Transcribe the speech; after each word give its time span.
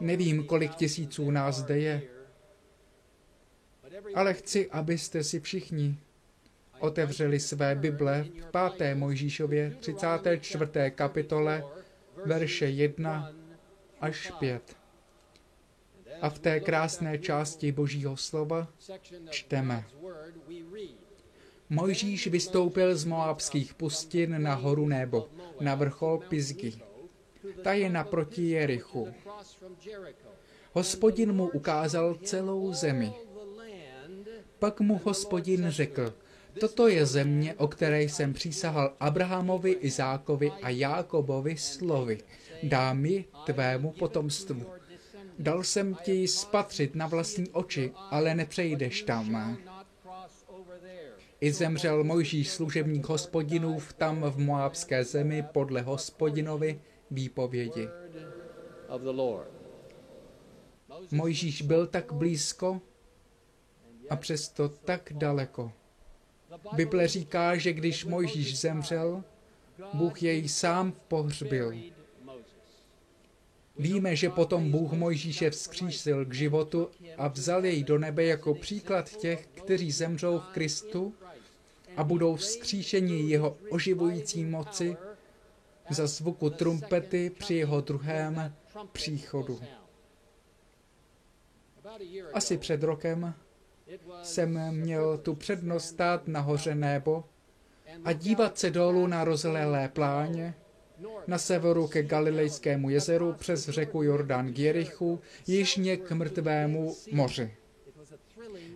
Nevím, 0.00 0.44
kolik 0.44 0.74
tisíců 0.74 1.30
nás 1.30 1.56
zde 1.56 1.78
je, 1.78 2.02
ale 4.14 4.34
chci, 4.34 4.70
abyste 4.70 5.24
si 5.24 5.40
všichni 5.40 5.98
otevřeli 6.80 7.40
své 7.40 7.74
Bible 7.74 8.24
v 8.24 8.72
5. 8.76 8.94
Mojžíšově 8.94 9.76
34. 9.80 10.70
kapitole, 10.90 11.64
verše 12.24 12.66
1 12.66 13.32
až 14.00 14.32
5. 14.38 14.76
A 16.20 16.30
v 16.30 16.38
té 16.38 16.60
krásné 16.60 17.18
části 17.18 17.72
Božího 17.72 18.16
slova 18.16 18.68
čteme. 19.30 19.84
Mojžíš 21.70 22.26
vystoupil 22.26 22.96
z 22.96 23.04
Moabských 23.04 23.74
pustin 23.74 24.42
na 24.42 24.54
horu 24.54 24.86
Nebo, 24.86 25.28
na 25.60 25.74
vrchol 25.74 26.18
Pizgy. 26.28 26.72
Ta 27.62 27.72
je 27.72 27.88
naproti 27.88 28.48
Jerichu. 28.48 29.14
Hospodin 30.72 31.32
mu 31.32 31.48
ukázal 31.48 32.14
celou 32.14 32.72
zemi. 32.72 33.12
Pak 34.58 34.80
mu 34.80 35.00
hospodin 35.04 35.66
řekl, 35.68 36.14
toto 36.60 36.88
je 36.88 37.06
země, 37.06 37.54
o 37.54 37.68
které 37.68 38.02
jsem 38.02 38.32
přísahal 38.32 38.94
Abrahamovi, 39.00 39.70
Izákovi 39.70 40.52
a 40.62 40.68
Jákobovi 40.68 41.56
slovy. 41.56 42.18
Dám 42.62 43.06
ji 43.06 43.24
tvému 43.46 43.92
potomstvu. 43.92 44.66
Dal 45.38 45.62
jsem 45.62 45.96
ti 46.02 46.12
ji 46.12 46.28
spatřit 46.28 46.94
na 46.94 47.06
vlastní 47.06 47.48
oči, 47.48 47.92
ale 48.10 48.34
nepřejdeš 48.34 49.02
tam. 49.02 49.58
I 51.40 51.52
zemřel 51.52 52.04
Mojžíš 52.04 52.50
služebník 52.50 53.08
hospodinův 53.08 53.92
tam 53.92 54.22
v 54.30 54.38
Moábské 54.38 55.04
zemi 55.04 55.44
podle 55.52 55.82
hospodinovi 55.82 56.80
výpovědi. 57.10 57.88
Mojžíš 61.10 61.62
byl 61.62 61.86
tak 61.86 62.12
blízko 62.12 62.80
a 64.10 64.16
přesto 64.16 64.68
tak 64.68 65.12
daleko. 65.12 65.72
Bible 66.72 67.08
říká, 67.08 67.56
že 67.56 67.72
když 67.72 68.04
Mojžíš 68.04 68.60
zemřel, 68.60 69.24
Bůh 69.94 70.22
jej 70.22 70.48
sám 70.48 70.92
pohřbil. 71.08 71.72
Víme, 73.78 74.16
že 74.16 74.30
potom 74.30 74.70
Bůh 74.70 74.92
Mojžíše 74.92 75.50
vzkřísil 75.50 76.24
k 76.24 76.34
životu 76.34 76.90
a 77.16 77.28
vzal 77.28 77.64
jej 77.64 77.84
do 77.84 77.98
nebe 77.98 78.24
jako 78.24 78.54
příklad 78.54 79.16
těch, 79.16 79.46
kteří 79.46 79.90
zemřou 79.90 80.38
v 80.38 80.46
Kristu 80.46 81.14
a 81.96 82.04
budou 82.04 82.36
vzkříšeni 82.36 83.30
jeho 83.30 83.56
oživující 83.70 84.44
moci 84.44 84.96
za 85.90 86.06
zvuku 86.06 86.50
trumpety 86.50 87.30
při 87.30 87.54
jeho 87.54 87.80
druhém 87.80 88.54
příchodu. 88.92 89.60
Asi 92.32 92.58
před 92.58 92.82
rokem 92.82 93.34
jsem 94.22 94.74
měl 94.74 95.18
tu 95.18 95.34
přednost 95.34 95.84
stát 95.84 96.28
nahoře 96.28 96.74
nebo 96.74 97.24
a 98.04 98.12
dívat 98.12 98.58
se 98.58 98.70
dolů 98.70 99.06
na 99.06 99.24
rozlelé 99.24 99.88
pláně, 99.88 100.54
na 101.26 101.38
severu 101.38 101.86
ke 101.88 102.02
Galilejskému 102.02 102.90
jezeru 102.90 103.32
přes 103.32 103.68
řeku 103.68 104.02
Jordán 104.02 104.52
k 104.52 104.58
Jerichu, 104.58 105.20
jižně 105.46 105.96
k 105.96 106.10
mrtvému 106.10 106.96
moři. 107.12 107.54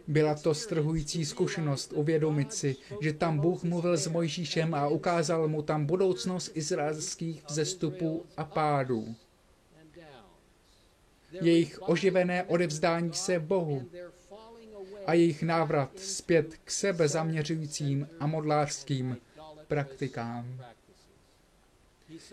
Byla 0.07 0.35
to 0.35 0.55
strhující 0.55 1.25
zkušenost 1.25 1.93
uvědomit 1.93 2.53
si, 2.55 2.77
že 3.01 3.13
tam 3.13 3.39
Bůh 3.39 3.63
mluvil 3.63 3.97
s 3.97 4.07
Mojžíšem 4.07 4.75
a 4.75 4.89
ukázal 4.89 5.49
mu 5.49 5.63
tam 5.63 5.87
budoucnost 5.87 6.51
izraelských 6.55 7.45
vzestupů 7.49 8.25
a 8.37 8.45
pádů. 8.45 9.15
Jejich 11.33 11.83
oživené 11.83 12.45
odevzdání 12.45 13.13
se 13.13 13.39
Bohu 13.39 13.91
a 15.07 15.15
jejich 15.15 15.43
návrat 15.43 15.99
zpět 15.99 16.55
k 16.65 16.71
sebe 16.71 17.09
zaměřujícím 17.09 18.09
a 18.21 18.27
modlářským 18.27 19.17
praktikám. 19.69 20.61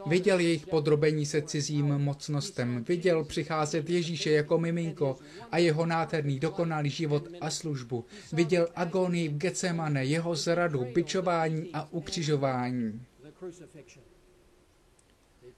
Viděl 0.05 0.39
jejich 0.39 0.67
podrobení 0.67 1.25
se 1.25 1.41
cizím 1.41 1.85
mocnostem. 1.85 2.83
Viděl 2.83 3.23
přicházet 3.23 3.89
Ježíše 3.89 4.31
jako 4.31 4.57
miminko 4.57 5.17
a 5.51 5.57
jeho 5.57 5.85
nádherný 5.85 6.39
dokonalý 6.39 6.89
život 6.89 7.27
a 7.41 7.49
službu. 7.49 8.05
Viděl 8.33 8.67
agonii 8.75 9.29
v 9.29 9.37
Getsemane, 9.37 10.05
jeho 10.05 10.35
zradu, 10.35 10.85
bičování 10.93 11.69
a 11.73 11.87
ukřižování. 11.91 13.01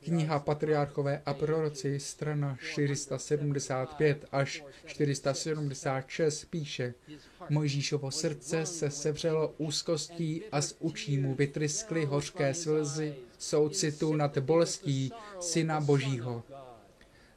Kniha 0.04 0.40
Patriarchové 0.40 1.22
a 1.26 1.34
proroci, 1.34 2.00
strana 2.00 2.58
475 2.62 4.26
až 4.32 4.64
476 4.86 6.46
píše, 6.46 6.94
Mojžíšovo 7.50 8.12
srdce 8.12 8.66
se 8.66 8.90
sevřelo 8.90 9.54
úzkostí 9.58 10.44
a 10.52 10.62
z 10.62 10.76
učí 10.80 11.18
mu 11.18 11.36
vytryskly 11.36 12.06
hořké 12.06 12.54
slzy 12.54 13.16
soucitu 13.38 14.16
nad 14.16 14.38
bolestí 14.38 15.12
Syna 15.40 15.82
Božího. 15.82 16.44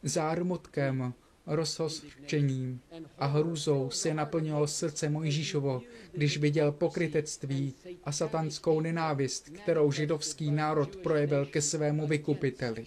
Zármutkem, 0.03 1.15
rozhořčením 1.51 2.81
a 3.19 3.27
hrůzou 3.27 3.91
se 3.91 4.15
naplnilo 4.15 4.67
srdce 4.67 5.09
Mojžíšovo, 5.09 5.83
když 6.13 6.39
viděl 6.39 6.73
pokrytectví 6.73 7.75
a 8.05 8.13
satanskou 8.13 8.81
nenávist, 8.81 9.51
kterou 9.51 9.93
židovský 9.93 10.51
národ 10.51 10.97
projevil 10.97 11.47
ke 11.47 11.63
svému 11.63 12.07
vykupiteli. 12.07 12.87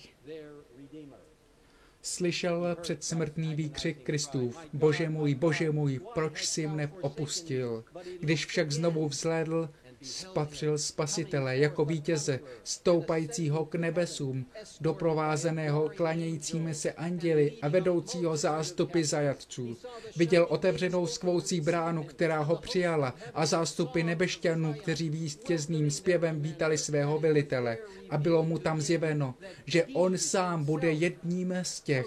Slyšel 2.01 2.77
předsmrtný 2.81 3.55
výkřik 3.55 4.03
Kristův, 4.03 4.57
Bože 4.73 5.09
můj, 5.09 5.35
Bože 5.35 5.71
můj, 5.71 5.99
proč 6.13 6.45
jsi 6.45 6.67
mne 6.67 6.91
opustil? 7.01 7.83
Když 8.19 8.45
však 8.45 8.71
znovu 8.71 9.07
vzhlédl, 9.07 9.69
spatřil 10.03 10.77
spasitele 10.77 11.57
jako 11.57 11.85
vítěze, 11.85 12.39
stoupajícího 12.63 13.65
k 13.65 13.75
nebesům, 13.75 14.45
doprovázeného 14.81 15.91
klanějícími 15.95 16.75
se 16.75 16.91
anděli 16.91 17.53
a 17.61 17.67
vedoucího 17.67 18.37
zástupy 18.37 19.03
zajatců. 19.03 19.77
Viděl 20.15 20.45
otevřenou 20.49 21.07
skvoucí 21.07 21.61
bránu, 21.61 22.03
která 22.03 22.39
ho 22.39 22.55
přijala 22.55 23.15
a 23.33 23.45
zástupy 23.45 24.03
nebešťanů, 24.03 24.73
kteří 24.73 25.09
vítězným 25.09 25.91
zpěvem 25.91 26.41
vítali 26.41 26.77
svého 26.77 27.19
velitele. 27.19 27.77
A 28.09 28.17
bylo 28.17 28.43
mu 28.43 28.59
tam 28.59 28.81
zjeveno, 28.81 29.35
že 29.65 29.85
on 29.93 30.17
sám 30.17 30.63
bude 30.63 30.91
jedním 30.91 31.53
z 31.61 31.81
těch, 31.81 32.05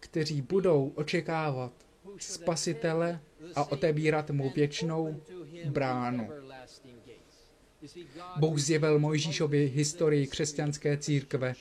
kteří 0.00 0.42
budou 0.42 0.92
očekávat 0.94 1.72
spasitele 2.18 3.20
a 3.54 3.72
otevírat 3.72 4.30
mu 4.30 4.50
věčnou 4.50 5.20
bránu. 5.70 6.28
Bůh 8.36 8.58
zjevil 8.58 8.98
Mojžíšovi 8.98 9.66
historii 9.74 10.26
křesťanské 10.26 10.96
církve, 10.96 11.54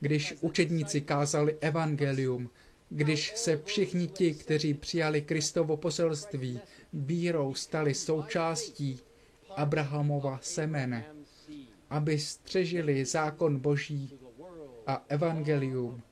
když 0.00 0.34
učedníci 0.40 1.00
kázali 1.00 1.56
evangelium, 1.60 2.50
když 2.88 3.32
se 3.36 3.60
všichni 3.64 4.08
ti, 4.08 4.34
kteří 4.34 4.74
přijali 4.74 5.22
Kristovo 5.22 5.76
poselství, 5.76 6.60
vírou 6.92 7.54
stali 7.54 7.94
součástí 7.94 9.00
Abrahamova 9.56 10.38
semene, 10.42 11.06
aby 11.90 12.18
střežili 12.18 13.04
zákon 13.04 13.58
Boží 13.58 14.18
a 14.86 15.04
evangelium 15.08 16.02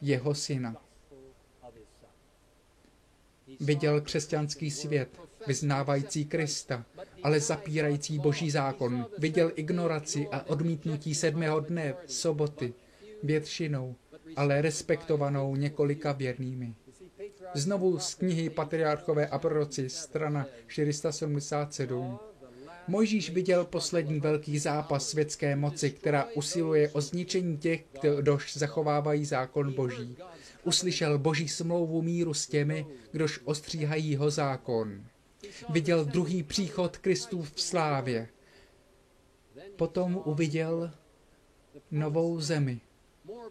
jeho 0.00 0.34
syna. 0.34 0.81
Viděl 3.60 4.00
křesťanský 4.00 4.70
svět, 4.70 5.20
vyznávající 5.46 6.24
Krista, 6.24 6.84
ale 7.22 7.40
zapírající 7.40 8.18
boží 8.18 8.50
zákon. 8.50 9.06
Viděl 9.18 9.52
ignoraci 9.54 10.28
a 10.32 10.46
odmítnutí 10.46 11.14
sedmého 11.14 11.60
dne, 11.60 11.94
soboty, 12.06 12.74
většinou, 13.22 13.94
ale 14.36 14.62
respektovanou 14.62 15.56
několika 15.56 16.12
věrnými. 16.12 16.74
Znovu 17.54 17.98
z 17.98 18.14
knihy 18.14 18.50
Patriarchové 18.50 19.26
a 19.26 19.38
proroci, 19.38 19.88
strana 19.90 20.46
477. 20.66 22.18
Mojžíš 22.88 23.30
viděl 23.30 23.64
poslední 23.64 24.20
velký 24.20 24.58
zápas 24.58 25.08
světské 25.08 25.56
moci, 25.56 25.90
která 25.90 26.24
usiluje 26.34 26.90
o 26.90 27.00
zničení 27.00 27.58
těch, 27.58 27.84
kdož 28.20 28.56
zachovávají 28.56 29.24
zákon 29.24 29.72
boží. 29.72 30.16
Uslyšel 30.64 31.18
boží 31.18 31.48
smlouvu 31.48 32.02
míru 32.02 32.34
s 32.34 32.46
těmi, 32.46 32.86
kdož 33.12 33.40
ostříhají 33.44 34.10
jeho 34.10 34.30
zákon 34.30 35.04
viděl 35.68 36.04
druhý 36.04 36.42
příchod 36.42 36.96
Kristův 36.96 37.52
v 37.52 37.60
slávě. 37.60 38.28
Potom 39.76 40.22
uviděl 40.24 40.92
novou 41.90 42.40
zemi, 42.40 42.80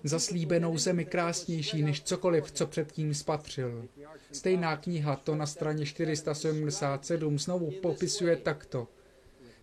zaslíbenou 0.04 0.78
zemi 0.78 1.06
krásnější 1.06 1.84
než 1.84 2.02
cokoliv, 2.02 2.52
co 2.52 2.68
předtím 2.68 3.14
spatřil. 3.14 3.88
Stejná 4.32 4.78
kniha 4.78 5.16
to 5.16 5.36
na 5.36 5.46
straně 5.46 5.86
477 5.86 7.40
znovu 7.40 7.72
popisuje 7.72 8.36
takto. 8.36 8.88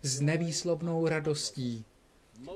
S 0.01 0.21
nevýslovnou 0.21 1.07
radostí 1.07 1.85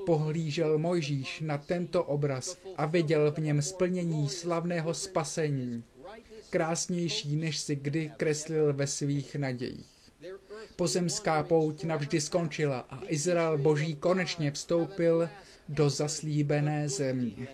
Pohlížel 0.06 0.78
Mojžíš 0.78 1.40
na 1.40 1.58
tento 1.58 2.04
obraz 2.04 2.58
a 2.76 2.86
viděl 2.86 3.32
v 3.32 3.38
něm 3.38 3.62
splnění 3.62 4.28
slavného 4.28 4.94
spasení, 4.94 5.84
krásnější, 6.50 7.36
než 7.36 7.58
si 7.58 7.76
kdy 7.76 8.12
kreslil 8.16 8.72
ve 8.72 8.86
svých 8.86 9.36
nadějích. 9.36 9.86
Pozemská 10.76 11.42
pouť 11.42 11.84
navždy 11.84 12.20
skončila 12.20 12.78
a 12.78 13.00
Izrael 13.06 13.58
boží 13.58 13.96
konečně 13.96 14.50
vstoupil 14.50 15.28
do 15.68 15.90
zaslíbené 15.90 16.88
země. 16.88 17.48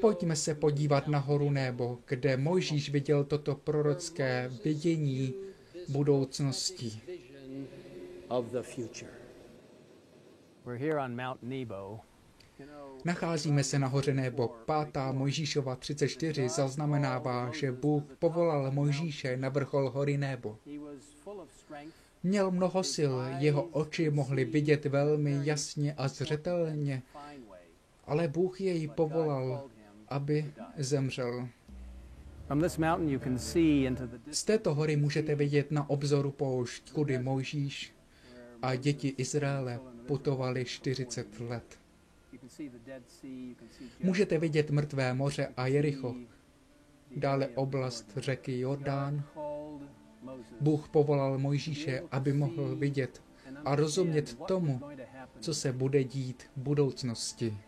Pojďme 0.00 0.36
se 0.36 0.54
podívat 0.54 1.08
na 1.08 1.18
horu 1.18 1.50
nebo, 1.50 1.98
kde 2.08 2.36
Mojžíš 2.36 2.90
viděl 2.90 3.24
toto 3.24 3.54
prorocké 3.54 4.50
vidění 4.64 5.34
budoucnosti. 5.88 7.00
Nacházíme 13.04 13.64
se 13.64 13.78
na 13.78 13.86
hoře 13.86 14.14
Nebo. 14.14 14.48
Pátá 14.66 15.12
Mojžíšova 15.12 15.76
34 15.76 16.48
zaznamenává, 16.48 17.50
že 17.52 17.72
Bůh 17.72 18.04
povolal 18.18 18.70
Mojžíše 18.70 19.36
na 19.36 19.48
vrchol 19.48 19.90
hory 19.90 20.16
Nebo. 20.16 20.58
Měl 22.22 22.50
mnoho 22.50 22.82
sil, 22.94 23.12
jeho 23.38 23.62
oči 23.62 24.10
mohly 24.10 24.44
vidět 24.44 24.84
velmi 24.84 25.40
jasně 25.42 25.94
a 25.94 26.08
zřetelně, 26.08 27.02
ale 28.04 28.28
Bůh 28.28 28.60
jej 28.60 28.88
povolal, 28.88 29.70
aby 30.08 30.52
zemřel. 30.76 31.48
Z 34.30 34.44
této 34.44 34.74
hory 34.74 34.96
můžete 34.96 35.34
vidět 35.34 35.70
na 35.70 35.90
obzoru 35.90 36.30
poušť, 36.30 36.92
kudy 36.92 37.18
Mojžíš 37.18 37.94
a 38.62 38.74
děti 38.74 39.08
Izraele 39.08 39.80
putovali 40.06 40.64
40 40.64 41.40
let. 41.40 41.78
Můžete 44.00 44.38
vidět 44.38 44.70
mrtvé 44.70 45.14
moře 45.14 45.48
a 45.56 45.66
Jericho, 45.66 46.14
dále 47.16 47.48
oblast 47.48 48.12
řeky 48.16 48.58
Jordán. 48.60 49.24
Bůh 50.60 50.88
povolal 50.88 51.38
Mojžíše, 51.38 52.02
aby 52.10 52.32
mohl 52.32 52.76
vidět 52.76 53.23
a 53.64 53.74
rozumět 53.74 54.38
tomu, 54.46 54.80
co 55.40 55.54
se 55.54 55.72
bude 55.72 56.04
dít 56.04 56.42
v 56.56 56.60
budoucnosti. 56.60 57.58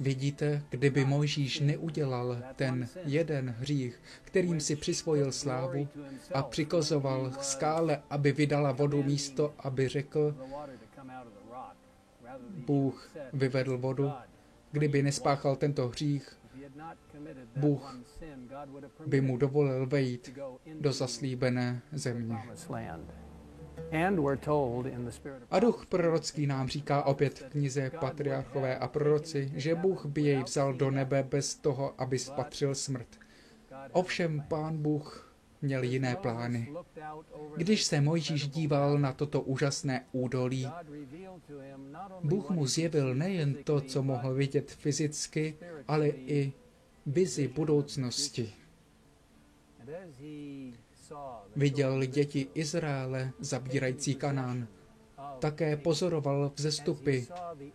Vidíte, 0.00 0.62
kdyby 0.70 1.04
Mojžíš 1.04 1.60
neudělal 1.60 2.38
ten 2.56 2.88
jeden 3.04 3.50
hřích, 3.50 4.00
kterým 4.24 4.60
si 4.60 4.76
přisvojil 4.76 5.32
slávu 5.32 5.88
a 6.34 6.42
přikozoval 6.42 7.32
skále, 7.40 8.02
aby 8.10 8.32
vydala 8.32 8.72
vodu 8.72 9.02
místo, 9.02 9.54
aby 9.58 9.88
řekl, 9.88 10.36
Bůh 12.66 13.10
vyvedl 13.32 13.78
vodu, 13.78 14.12
kdyby 14.72 15.02
nespáchal 15.02 15.56
tento 15.56 15.88
hřích, 15.88 16.38
Bůh 17.56 17.98
by 19.06 19.20
mu 19.20 19.36
dovolil 19.36 19.86
vejít 19.86 20.38
do 20.80 20.92
zaslíbené 20.92 21.82
země. 21.92 22.36
A 25.50 25.58
duch 25.60 25.86
prorocký 25.86 26.46
nám 26.46 26.68
říká 26.68 27.02
opět 27.02 27.38
v 27.38 27.44
knize 27.44 27.90
Patriarchové 28.00 28.78
a 28.78 28.88
proroci, 28.88 29.52
že 29.54 29.74
Bůh 29.74 30.06
by 30.06 30.22
jej 30.22 30.42
vzal 30.42 30.74
do 30.74 30.90
nebe 30.90 31.22
bez 31.22 31.54
toho, 31.54 31.94
aby 31.98 32.18
spatřil 32.18 32.74
smrt. 32.74 33.08
Ovšem 33.92 34.44
pán 34.48 34.82
Bůh 34.82 35.34
měl 35.62 35.82
jiné 35.82 36.16
plány. 36.16 36.72
Když 37.56 37.84
se 37.84 38.00
Mojžíš 38.00 38.48
díval 38.48 38.98
na 38.98 39.12
toto 39.12 39.40
úžasné 39.40 40.04
údolí, 40.12 40.68
Bůh 42.22 42.50
mu 42.50 42.66
zjevil 42.66 43.14
nejen 43.14 43.54
to, 43.64 43.80
co 43.80 44.02
mohl 44.02 44.34
vidět 44.34 44.70
fyzicky, 44.70 45.56
ale 45.88 46.08
i 46.08 46.52
vizi 47.06 47.48
budoucnosti. 47.48 48.52
Viděl 51.56 52.06
děti 52.06 52.48
Izraele 52.54 53.32
zabírající 53.38 54.14
Kanán. 54.14 54.66
Také 55.38 55.76
pozoroval 55.76 56.52
vzestupy 56.56 57.26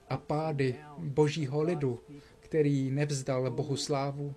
a 0.09 0.17
pády 0.17 0.75
božího 0.97 1.61
lidu, 1.61 1.99
který 2.39 2.91
nevzdal 2.91 3.51
Bohu 3.51 3.75
slávu 3.75 4.35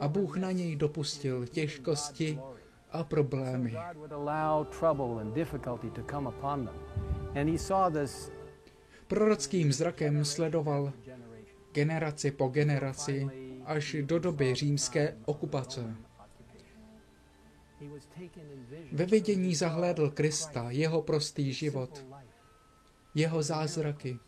a 0.00 0.08
Bůh 0.08 0.36
na 0.36 0.52
něj 0.52 0.76
dopustil 0.76 1.46
těžkosti 1.46 2.38
a 2.90 3.04
problémy. 3.04 3.76
Prorockým 9.06 9.72
zrakem 9.72 10.24
sledoval 10.24 10.92
generaci 11.72 12.30
po 12.30 12.48
generaci 12.48 13.28
až 13.64 13.96
do 14.02 14.18
doby 14.18 14.54
římské 14.54 15.16
okupace. 15.24 15.96
Ve 18.92 19.06
vidění 19.06 19.54
zahlédl 19.54 20.10
Krista, 20.10 20.70
jeho 20.70 21.02
prostý 21.02 21.52
život, 21.52 22.06
jeho 23.14 23.42
zázraky, 23.42 24.18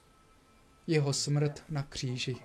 jeho 0.87 1.13
smrt 1.13 1.65
na 1.69 1.83
kříži. 1.83 2.37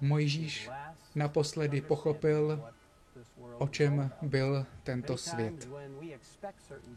Mojžíš 0.00 0.70
naposledy 1.14 1.80
pochopil, 1.80 2.64
o 3.58 3.68
čem 3.68 4.10
byl 4.22 4.66
tento 4.82 5.16
svět. 5.16 5.68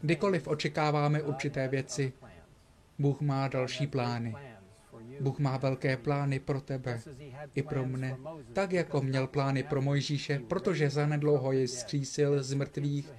Kdykoliv 0.00 0.48
očekáváme 0.48 1.22
určité 1.22 1.68
věci, 1.68 2.12
Bůh 2.98 3.20
má 3.20 3.48
další 3.48 3.86
plány. 3.86 4.36
Bůh 5.20 5.38
má 5.38 5.56
velké 5.56 5.96
plány 5.96 6.38
pro 6.38 6.60
tebe 6.60 7.00
i 7.54 7.62
pro 7.62 7.86
mne, 7.86 8.16
tak 8.52 8.72
jako 8.72 9.00
měl 9.00 9.26
plány 9.26 9.62
pro 9.62 9.82
Mojžíše, 9.82 10.40
protože 10.48 10.90
zanedlouho 10.90 11.52
jej 11.52 11.68
zkřísil 11.68 12.42
z 12.42 12.54
mrtvých 12.54 13.12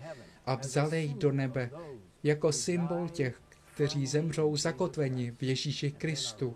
a 0.46 0.56
vzal 0.56 0.94
jej 0.94 1.14
do 1.14 1.32
nebe 1.32 1.70
jako 2.24 2.52
symbol 2.52 3.10
těch, 3.10 3.42
kteří 3.74 4.08
zemřou 4.08 4.58
zakotveni 4.58 5.32
v 5.32 5.44
Ježíši 5.44 5.92
Kristu 5.92 6.56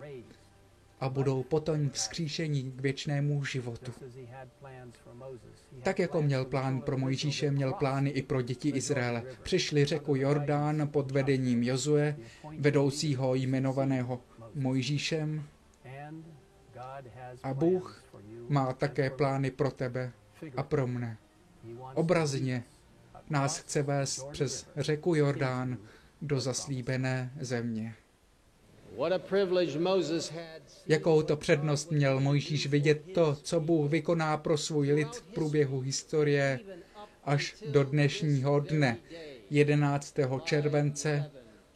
a 1.00 1.08
budou 1.08 1.42
potom 1.42 1.90
vzkříšení 1.90 2.72
k 2.72 2.80
věčnému 2.80 3.44
životu. 3.44 3.92
Tak 5.82 5.98
jako 5.98 6.22
měl 6.22 6.44
plán 6.44 6.80
pro 6.80 6.98
Mojžíše, 6.98 7.50
měl 7.50 7.72
plány 7.72 8.10
i 8.10 8.22
pro 8.22 8.42
děti 8.42 8.68
Izraele. 8.68 9.22
Přišli 9.42 9.84
řeku 9.84 10.16
Jordán 10.16 10.88
pod 10.88 11.10
vedením 11.10 11.62
Jozue, 11.62 12.16
vedoucího 12.58 13.34
jmenovaného 13.34 14.20
Mojžíšem 14.56 15.44
a 17.42 17.54
Bůh 17.54 18.04
má 18.48 18.72
také 18.72 19.10
plány 19.10 19.50
pro 19.50 19.70
tebe 19.70 20.12
a 20.56 20.62
pro 20.62 20.86
mne. 20.86 21.18
Obrazně 21.94 22.64
nás 23.30 23.58
chce 23.58 23.82
vést 23.82 24.26
přes 24.32 24.66
řeku 24.76 25.14
Jordán 25.14 25.78
do 26.22 26.40
zaslíbené 26.40 27.32
země. 27.40 27.94
Jakou 30.86 31.22
to 31.22 31.36
přednost 31.36 31.90
měl 31.90 32.20
Mojžíš 32.20 32.66
vidět 32.66 33.02
to, 33.14 33.34
co 33.34 33.60
Bůh 33.60 33.90
vykoná 33.90 34.36
pro 34.36 34.58
svůj 34.58 34.92
lid 34.92 35.08
v 35.08 35.22
průběhu 35.22 35.80
historie 35.80 36.60
až 37.24 37.54
do 37.70 37.84
dnešního 37.84 38.60
dne, 38.60 38.96
11. 39.50 40.16
července 40.44 41.30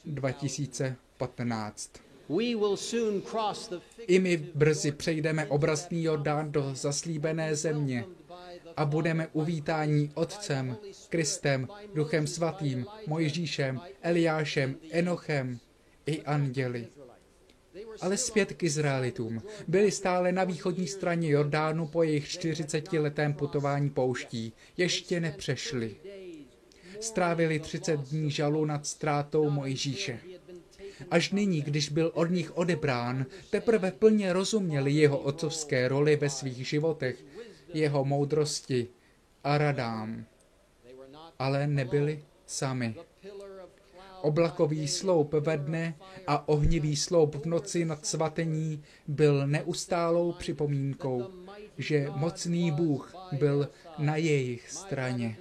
2015. 0.05 2.10
I 4.07 4.19
my 4.19 4.37
brzy 4.37 4.93
přejdeme 4.93 5.47
obrazný 5.47 6.03
Jordán 6.03 6.53
do 6.53 6.75
zaslíbené 6.75 7.57
země 7.57 8.05
a 8.77 8.85
budeme 8.85 9.29
uvítáni 9.33 10.11
Otcem, 10.15 10.77
Kristem, 11.09 11.69
Duchem 11.95 12.27
Svatým, 12.27 12.87
Mojžíšem, 13.07 13.81
Eliášem, 14.03 14.77
Enochem 14.91 15.59
i 16.07 16.23
anděli. 16.23 16.89
Ale 18.01 18.17
zpět 18.17 18.53
k 18.53 18.63
Izraelitům. 18.63 19.43
Byli 19.69 19.91
stále 19.91 20.33
na 20.33 20.45
východní 20.45 20.87
straně 20.87 21.31
Jordánu 21.31 21.87
po 21.87 22.03
jejich 22.03 22.25
40-letém 22.27 23.35
putování 23.35 23.91
pouští. 23.91 24.53
Ještě 24.77 25.21
nepřešli. 25.21 25.97
Strávili 27.01 27.59
30 27.59 28.01
dní 28.01 28.31
žalu 28.31 28.65
nad 28.65 28.87
ztrátou 28.87 29.51
Mojžíše. 29.51 30.21
Až 31.11 31.31
nyní, 31.31 31.63
když 31.63 31.89
byl 31.89 32.11
od 32.15 32.31
nich 32.31 32.57
odebrán, 32.57 33.27
teprve 33.51 33.91
plně 33.91 34.33
rozuměli 34.33 34.93
jeho 34.93 35.19
otcovské 35.19 35.89
roli 35.89 36.17
ve 36.17 36.31
svých 36.31 36.69
životech, 36.69 37.25
jeho 37.75 38.05
moudrosti 38.05 38.89
a 39.45 39.59
radám. 39.59 40.25
Ale 41.39 41.67
nebyli 41.67 42.25
sami. 42.47 42.95
Oblakový 44.23 44.89
sloup 44.89 45.33
ve 45.35 45.57
dne 45.57 45.95
a 46.27 46.49
ohnivý 46.49 46.97
sloup 46.97 47.35
v 47.35 47.47
noci 47.47 47.85
nad 47.85 48.07
svatení 48.07 48.83
byl 49.07 49.47
neustálou 49.47 50.33
připomínkou, 50.33 51.27
že 51.79 52.07
mocný 52.15 52.71
Bůh 52.71 53.15
byl 53.33 53.69
na 53.99 54.17
jejich 54.17 54.71
straně. 54.71 55.37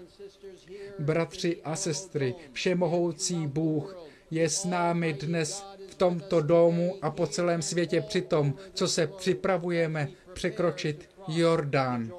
Bratři 1.00 1.62
a 1.64 1.76
sestry, 1.76 2.36
všemohoucí 2.52 3.48
Bůh 3.48 4.10
je 4.32 4.50
s 4.50 4.66
námi 4.66 5.14
dnes 5.14 5.66
v 5.90 5.96
tomto 5.96 6.42
domu 6.42 6.98
a 7.02 7.12
po 7.12 7.28
celém 7.28 7.62
světě 7.62 8.02
při 8.02 8.22
tom, 8.22 8.54
co 8.74 8.88
se 8.88 9.08
připravujeme 9.08 10.10
překročit 10.34 11.10
Jordán. 11.28 12.14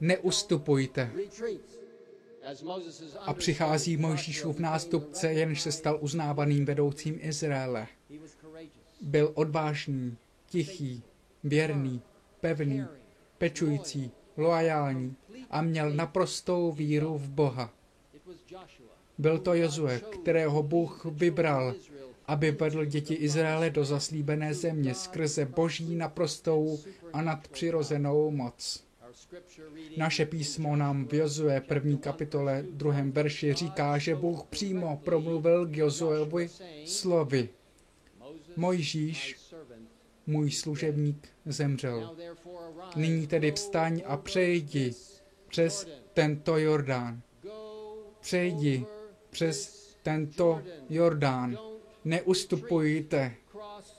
Neustupujte. 0.00 1.10
A 3.20 3.34
přichází 3.34 3.96
Mojžíšův 3.96 4.58
nástupce, 4.58 5.32
jenž 5.32 5.60
se 5.60 5.72
stal 5.72 5.98
uznávaným 6.00 6.64
vedoucím 6.64 7.18
Izraele. 7.20 7.86
Byl 9.00 9.30
odvážný, 9.34 10.16
tichý, 10.46 11.02
věrný, 11.44 12.02
pevný, 12.40 12.84
pečující, 13.38 14.10
loajální 14.36 15.16
a 15.50 15.62
měl 15.62 15.90
naprostou 15.90 16.72
víru 16.72 17.18
v 17.18 17.28
Boha. 17.28 17.72
Byl 19.20 19.38
to 19.38 19.54
Jozue, 19.54 20.00
kterého 20.00 20.62
Bůh 20.62 21.04
vybral, 21.04 21.74
aby 22.26 22.50
vedl 22.50 22.84
děti 22.84 23.14
Izraele 23.14 23.70
do 23.70 23.84
zaslíbené 23.84 24.54
země 24.54 24.94
skrze 24.94 25.44
boží 25.44 25.96
naprostou 25.96 26.78
a 27.12 27.22
nadpřirozenou 27.22 28.30
moc. 28.30 28.84
Naše 29.96 30.26
písmo 30.26 30.76
nám 30.76 31.06
v 31.06 31.14
Jozue 31.14 31.60
první 31.60 31.98
kapitole 31.98 32.64
druhém 32.70 33.12
verši 33.12 33.54
říká, 33.54 33.98
že 33.98 34.14
Bůh 34.14 34.46
přímo 34.46 35.00
promluvil 35.04 35.66
k 35.66 35.76
Jozuevi 35.76 36.48
slovy. 36.84 37.48
Mojžíš, 38.56 39.36
můj 40.26 40.50
služebník, 40.50 41.28
zemřel. 41.46 42.16
Nyní 42.96 43.26
tedy 43.26 43.52
vstaň 43.52 44.02
a 44.06 44.16
přejdi 44.16 44.94
přes 45.48 45.88
tento 46.14 46.58
Jordán. 46.58 47.20
Přejdi 48.20 48.86
přes 49.30 49.80
tento 50.02 50.62
Jordán. 50.88 51.58
Neustupujte. 52.04 53.34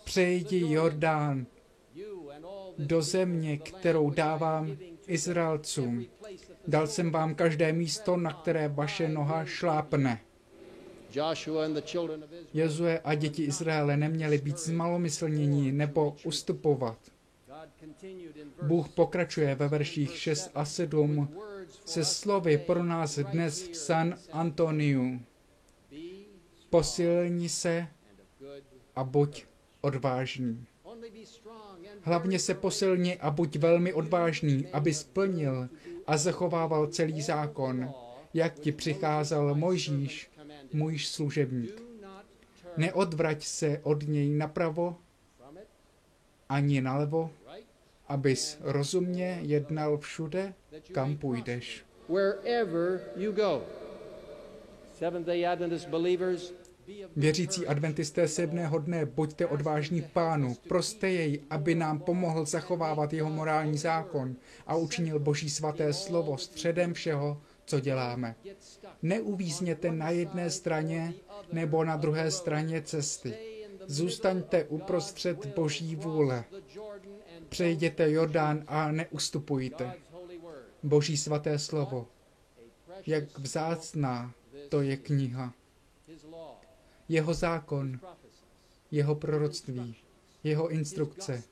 Přejdi 0.03 0.73
Jordán 0.73 1.45
do 2.77 3.01
země, 3.01 3.57
kterou 3.57 4.09
dávám 4.09 4.77
Izraelcům. 5.07 6.05
Dal 6.67 6.87
jsem 6.87 7.11
vám 7.11 7.35
každé 7.35 7.73
místo, 7.73 8.17
na 8.17 8.33
které 8.33 8.67
vaše 8.67 9.09
noha 9.09 9.45
šlápne. 9.45 10.21
Jezue 12.53 12.99
a 13.03 13.15
děti 13.15 13.43
Izraele 13.43 13.97
neměli 13.97 14.37
být 14.37 14.57
zmalomyslnění 14.57 15.71
nebo 15.71 16.15
ustupovat. 16.23 16.97
Bůh 18.61 18.89
pokračuje 18.89 19.55
ve 19.55 19.67
verších 19.67 20.17
6 20.17 20.51
a 20.55 20.65
7 20.65 21.29
se 21.85 22.05
slovy 22.05 22.57
pro 22.57 22.83
nás 22.83 23.19
dnes 23.19 23.69
v 23.69 23.75
San 23.75 24.17
Antoniu. 24.31 25.21
Posilni 26.69 27.49
se 27.49 27.87
a 28.95 29.03
buď 29.03 29.45
odvážný. 29.81 30.65
Hlavně 32.01 32.39
se 32.39 32.53
posilni 32.53 33.17
a 33.17 33.31
buď 33.31 33.57
velmi 33.57 33.93
odvážný, 33.93 34.67
aby 34.67 34.93
splnil 34.93 35.69
a 36.07 36.17
zachovával 36.17 36.87
celý 36.87 37.21
zákon, 37.21 37.93
jak 38.33 38.59
ti 38.59 38.71
přicházel 38.71 39.55
Mojžíš, 39.55 40.31
můj 40.73 40.99
služebník. 40.99 41.81
Neodvrať 42.77 43.45
se 43.45 43.79
od 43.83 44.07
něj 44.07 44.29
napravo 44.29 44.97
ani 46.49 46.81
nalevo, 46.81 47.31
abys 48.11 48.57
rozumně 48.61 49.39
jednal 49.41 49.97
všude, 49.97 50.53
kam 50.91 51.17
půjdeš. 51.17 51.85
Věřící 57.15 57.67
adventisté 57.67 58.27
sedmého 58.27 58.79
dne, 58.79 59.05
buďte 59.05 59.45
odvážní 59.45 60.01
pánu, 60.01 60.55
proste 60.67 61.09
jej, 61.09 61.41
aby 61.49 61.75
nám 61.75 61.99
pomohl 61.99 62.45
zachovávat 62.45 63.13
jeho 63.13 63.29
morální 63.29 63.77
zákon 63.77 64.35
a 64.67 64.75
učinil 64.75 65.19
boží 65.19 65.49
svaté 65.49 65.93
slovo 65.93 66.37
středem 66.37 66.93
všeho, 66.93 67.41
co 67.65 67.79
děláme. 67.79 68.35
Neuvízněte 69.01 69.91
na 69.91 70.09
jedné 70.09 70.49
straně 70.49 71.13
nebo 71.51 71.83
na 71.83 71.97
druhé 71.97 72.31
straně 72.31 72.81
cesty. 72.81 73.50
Zůstaňte 73.91 74.63
uprostřed 74.63 75.45
boží 75.45 75.95
vůle. 75.95 76.43
Přejděte 77.49 78.11
Jordán 78.11 78.63
a 78.67 78.91
neustupujte. 78.91 79.93
Boží 80.83 81.17
svaté 81.17 81.59
slovo. 81.59 82.07
Jak 83.05 83.39
vzácná 83.39 84.33
to 84.69 84.81
je 84.81 84.97
kniha 84.97 85.53
jeho 87.09 87.33
zákon, 87.33 87.99
jeho 88.91 89.15
proroctví, 89.15 89.95
jeho 90.43 90.69
instrukce, 90.69 91.43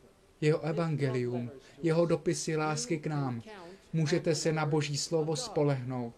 jeho 0.42 0.62
evangelium, 0.62 1.52
jeho 1.82 2.06
dopisy 2.06 2.56
lásky 2.56 2.98
k 2.98 3.08
nám. 3.08 3.42
Můžete 3.94 4.36
se 4.36 4.52
na 4.52 4.66
Boží 4.66 4.98
slovo 4.98 5.36
spolehnout. 5.36 6.16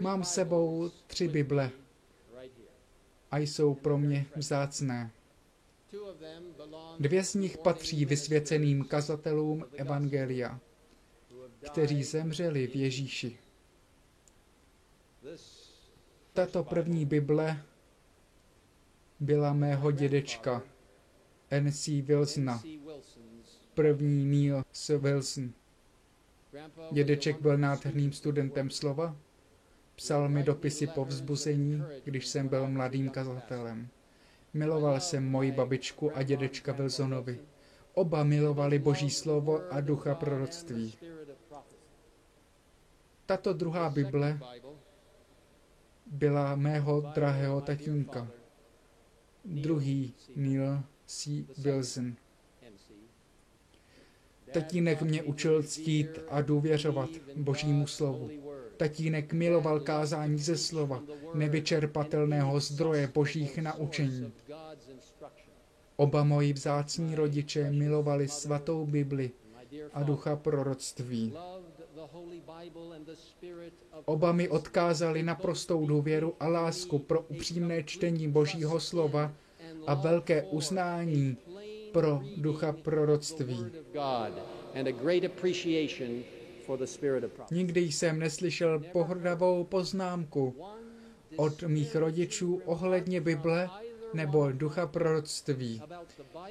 Mám 0.00 0.24
sebou 0.24 0.90
tři 1.06 1.28
Bible 1.28 1.70
a 3.30 3.38
jsou 3.38 3.74
pro 3.74 3.98
mě 3.98 4.26
vzácné. 4.36 5.10
Dvě 6.98 7.24
z 7.24 7.34
nich 7.34 7.58
patří 7.58 8.04
vysvěceným 8.04 8.84
kazatelům 8.84 9.64
Evangelia, 9.76 10.60
kteří 11.64 12.02
zemřeli 12.04 12.66
v 12.66 12.76
Ježíši. 12.76 13.38
Tato 16.32 16.64
první 16.64 17.04
Bible 17.06 17.64
byla 19.20 19.52
mého 19.52 19.90
dědečka 19.90 20.62
N.C. 21.50 22.02
Wilsona, 22.02 22.62
první 23.74 24.24
Neil 24.24 24.62
S. 24.72 24.98
Wilson. 24.98 25.52
Dědeček 26.92 27.40
byl 27.40 27.58
nádherným 27.58 28.12
studentem 28.12 28.70
slova, 28.70 29.16
psal 29.98 30.28
mi 30.28 30.42
dopisy 30.42 30.86
po 30.86 31.04
vzbuzení, 31.04 31.82
když 32.04 32.26
jsem 32.26 32.48
byl 32.48 32.68
mladým 32.68 33.10
kazatelem. 33.10 33.88
Miloval 34.54 35.00
jsem 35.00 35.30
moji 35.30 35.52
babičku 35.52 36.16
a 36.16 36.22
dědečka 36.22 36.72
Wilsonovi. 36.72 37.40
Oba 37.94 38.24
milovali 38.24 38.78
Boží 38.78 39.10
slovo 39.10 39.72
a 39.72 39.80
ducha 39.80 40.14
proroctví. 40.14 40.94
Tato 43.26 43.52
druhá 43.52 43.90
Bible 43.90 44.40
byla 46.06 46.56
mého 46.56 47.00
drahého 47.00 47.60
tatínka. 47.60 48.28
Druhý 49.44 50.14
Neil 50.36 50.82
C. 51.06 51.46
Wilson. 51.58 52.14
Tatínek 54.52 55.02
mě 55.02 55.22
učil 55.22 55.62
ctít 55.62 56.18
a 56.28 56.42
důvěřovat 56.42 57.10
Božímu 57.36 57.86
slovu. 57.86 58.47
Tatínek 58.78 59.32
miloval 59.32 59.80
kázání 59.80 60.38
ze 60.38 60.56
slova, 60.56 61.02
nevyčerpatelného 61.34 62.60
zdroje 62.60 63.10
božích 63.14 63.58
naučení. 63.58 64.32
Oba 65.96 66.24
moji 66.24 66.52
vzácní 66.52 67.14
rodiče 67.14 67.70
milovali 67.70 68.28
svatou 68.28 68.86
Bibli 68.86 69.30
a 69.92 70.02
ducha 70.02 70.36
proroctví. 70.36 71.32
Oba 74.04 74.32
mi 74.32 74.48
odkázali 74.48 75.22
naprostou 75.22 75.86
důvěru 75.86 76.34
a 76.40 76.48
lásku 76.48 76.98
pro 76.98 77.20
upřímné 77.20 77.82
čtení 77.82 78.28
Božího 78.28 78.80
slova 78.80 79.32
a 79.86 79.94
velké 79.94 80.42
uznání 80.42 81.36
pro 81.92 82.22
ducha 82.36 82.72
proroctví. 82.72 83.66
Nikdy 87.50 87.80
jsem 87.80 88.18
neslyšel 88.18 88.78
pohrdavou 88.92 89.64
poznámku 89.64 90.56
od 91.36 91.62
mých 91.62 91.96
rodičů 91.96 92.62
ohledně 92.64 93.20
Bible 93.20 93.70
nebo 94.14 94.52
ducha 94.52 94.86
proroctví. 94.86 95.82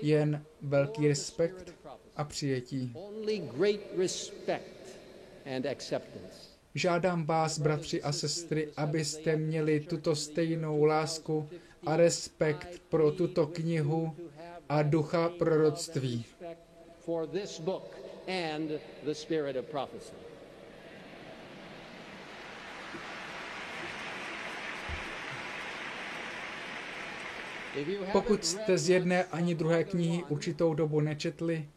Jen 0.02 0.46
velký 0.62 1.08
respekt 1.08 1.74
a 2.16 2.24
přijetí. 2.24 2.94
Žádám 6.76 7.26
vás, 7.26 7.60
bratři 7.60 8.04
a 8.04 8.12
sestry, 8.12 8.72
abyste 8.78 9.36
měli 9.36 9.80
tuto 9.80 10.16
stejnou 10.16 10.84
lásku 10.84 11.50
a 11.86 11.98
respekt 11.98 12.82
pro 12.90 13.12
tuto 13.12 13.48
knihu 13.48 14.16
a 14.70 14.82
ducha 14.82 15.30
proroctví. 15.30 16.26
Pokud 28.12 28.46
jste 28.46 28.78
z 28.78 28.90
jedné 28.90 29.26
ani 29.26 29.56
druhé 29.56 29.84
knihy 29.84 30.24
určitou 30.30 30.74
dobu 30.74 31.00
nečetli, 31.00 31.70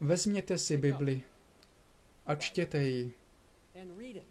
vezměte 0.00 0.58
si 0.58 0.76
Bibli 0.76 1.22
a 2.26 2.34
čtěte 2.34 2.82
ji. 2.82 3.12
and. 3.82 4.22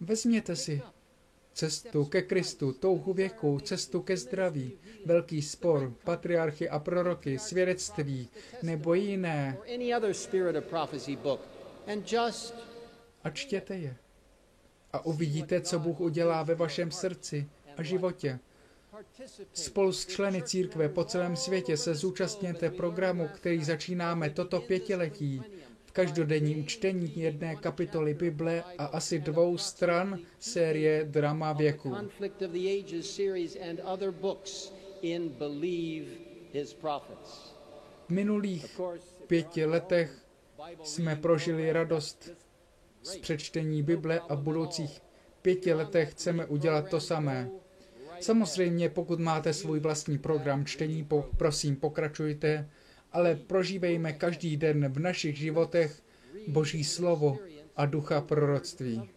Vezměte 0.00 0.56
si 0.56 0.82
cestu 1.58 2.04
ke 2.04 2.22
Kristu, 2.22 2.72
touhu 2.72 3.12
věku, 3.12 3.60
cestu 3.60 4.02
ke 4.02 4.16
zdraví, 4.16 4.72
velký 5.04 5.42
spor, 5.42 5.94
patriarchy 6.04 6.68
a 6.68 6.78
proroky, 6.78 7.38
svědectví 7.38 8.28
nebo 8.62 8.94
jiné 8.94 9.58
a 13.24 13.30
čtěte 13.30 13.76
je. 13.76 13.96
A 14.92 15.06
uvidíte, 15.06 15.60
co 15.60 15.78
Bůh 15.78 16.00
udělá 16.00 16.42
ve 16.42 16.54
vašem 16.54 16.90
srdci 16.90 17.48
a 17.76 17.82
životě. 17.82 18.38
Spolu 19.52 19.92
s 19.92 20.06
členy 20.06 20.42
církve 20.42 20.88
po 20.88 21.04
celém 21.04 21.36
světě 21.36 21.76
se 21.76 21.94
zúčastněte 21.94 22.70
programu, 22.70 23.28
který 23.34 23.64
začínáme 23.64 24.30
toto 24.30 24.60
pětiletí 24.60 25.42
v 25.88 25.92
každodenním 25.92 26.66
čtení 26.66 27.12
jedné 27.16 27.56
kapitoly 27.56 28.14
Bible 28.14 28.64
a 28.78 28.84
asi 28.84 29.18
dvou 29.18 29.58
stran 29.58 30.18
série 30.38 31.04
Drama 31.04 31.52
věku. 31.52 31.94
V 38.06 38.10
minulých 38.10 38.80
pěti 39.26 39.64
letech 39.64 40.24
jsme 40.82 41.16
prožili 41.16 41.72
radost 41.72 42.30
z 43.02 43.16
přečtení 43.16 43.82
Bible 43.82 44.20
a 44.28 44.34
v 44.34 44.42
budoucích 44.42 45.02
pěti 45.42 45.72
letech 45.72 46.10
chceme 46.10 46.46
udělat 46.46 46.90
to 46.90 47.00
samé. 47.00 47.50
Samozřejmě, 48.20 48.88
pokud 48.88 49.20
máte 49.20 49.52
svůj 49.52 49.80
vlastní 49.80 50.18
program 50.18 50.64
čtení, 50.64 51.04
po, 51.04 51.28
prosím, 51.36 51.76
pokračujte, 51.76 52.70
ale 53.12 53.34
prožívejme 53.34 54.12
každý 54.12 54.56
den 54.56 54.88
v 54.92 54.98
našich 54.98 55.38
životech 55.38 56.02
Boží 56.48 56.84
slovo 56.84 57.38
a 57.76 57.86
ducha 57.86 58.20
proroctví. 58.20 59.10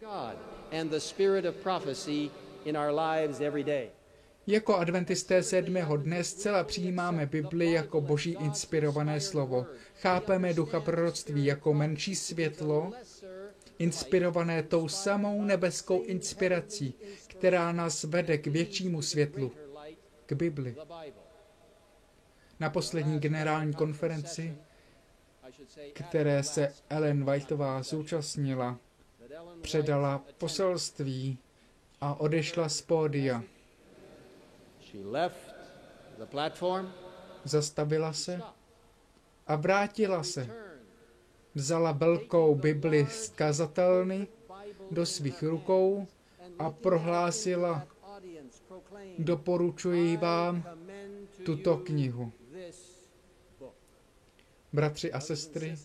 Jako 4.46 4.76
adventisté 4.76 5.42
sedmého 5.42 5.96
dne 5.96 6.24
zcela 6.24 6.64
přijímáme 6.64 7.26
Bibli 7.26 7.72
jako 7.72 8.00
boží 8.00 8.36
inspirované 8.40 9.20
slovo. 9.20 9.66
Chápeme 10.00 10.54
ducha 10.54 10.80
proroctví 10.80 11.44
jako 11.44 11.74
menší 11.74 12.16
světlo, 12.16 12.92
inspirované 13.78 14.62
tou 14.62 14.88
samou 14.88 15.42
nebeskou 15.42 16.02
inspirací, 16.02 16.94
která 17.26 17.72
nás 17.72 18.04
vede 18.04 18.38
k 18.38 18.46
většímu 18.46 19.02
světlu, 19.02 19.52
k 20.26 20.32
Bibli. 20.32 20.76
Na 22.62 22.70
poslední 22.70 23.18
generální 23.18 23.74
konferenci, 23.74 24.56
které 25.92 26.42
se 26.42 26.74
Ellen 26.90 27.24
Whiteová 27.24 27.82
zúčastnila, 27.82 28.78
předala 29.62 30.24
poselství 30.38 31.38
a 32.00 32.20
odešla 32.20 32.68
z 32.68 32.82
pódia. 32.82 33.42
Zastavila 37.44 38.12
se 38.12 38.40
a 39.46 39.56
vrátila 39.56 40.22
se. 40.22 40.50
Vzala 41.54 41.92
velkou 41.92 42.54
Bibli 42.54 43.06
z 43.06 43.28
kazatelny 43.28 44.26
do 44.90 45.06
svých 45.06 45.42
rukou 45.42 46.06
a 46.58 46.70
prohlásila, 46.70 47.86
doporučuji 49.18 50.16
vám 50.16 50.64
tuto 51.44 51.76
knihu. 51.76 52.32
Bratři 54.72 55.12
a 55.12 55.20
sestry, 55.20 55.76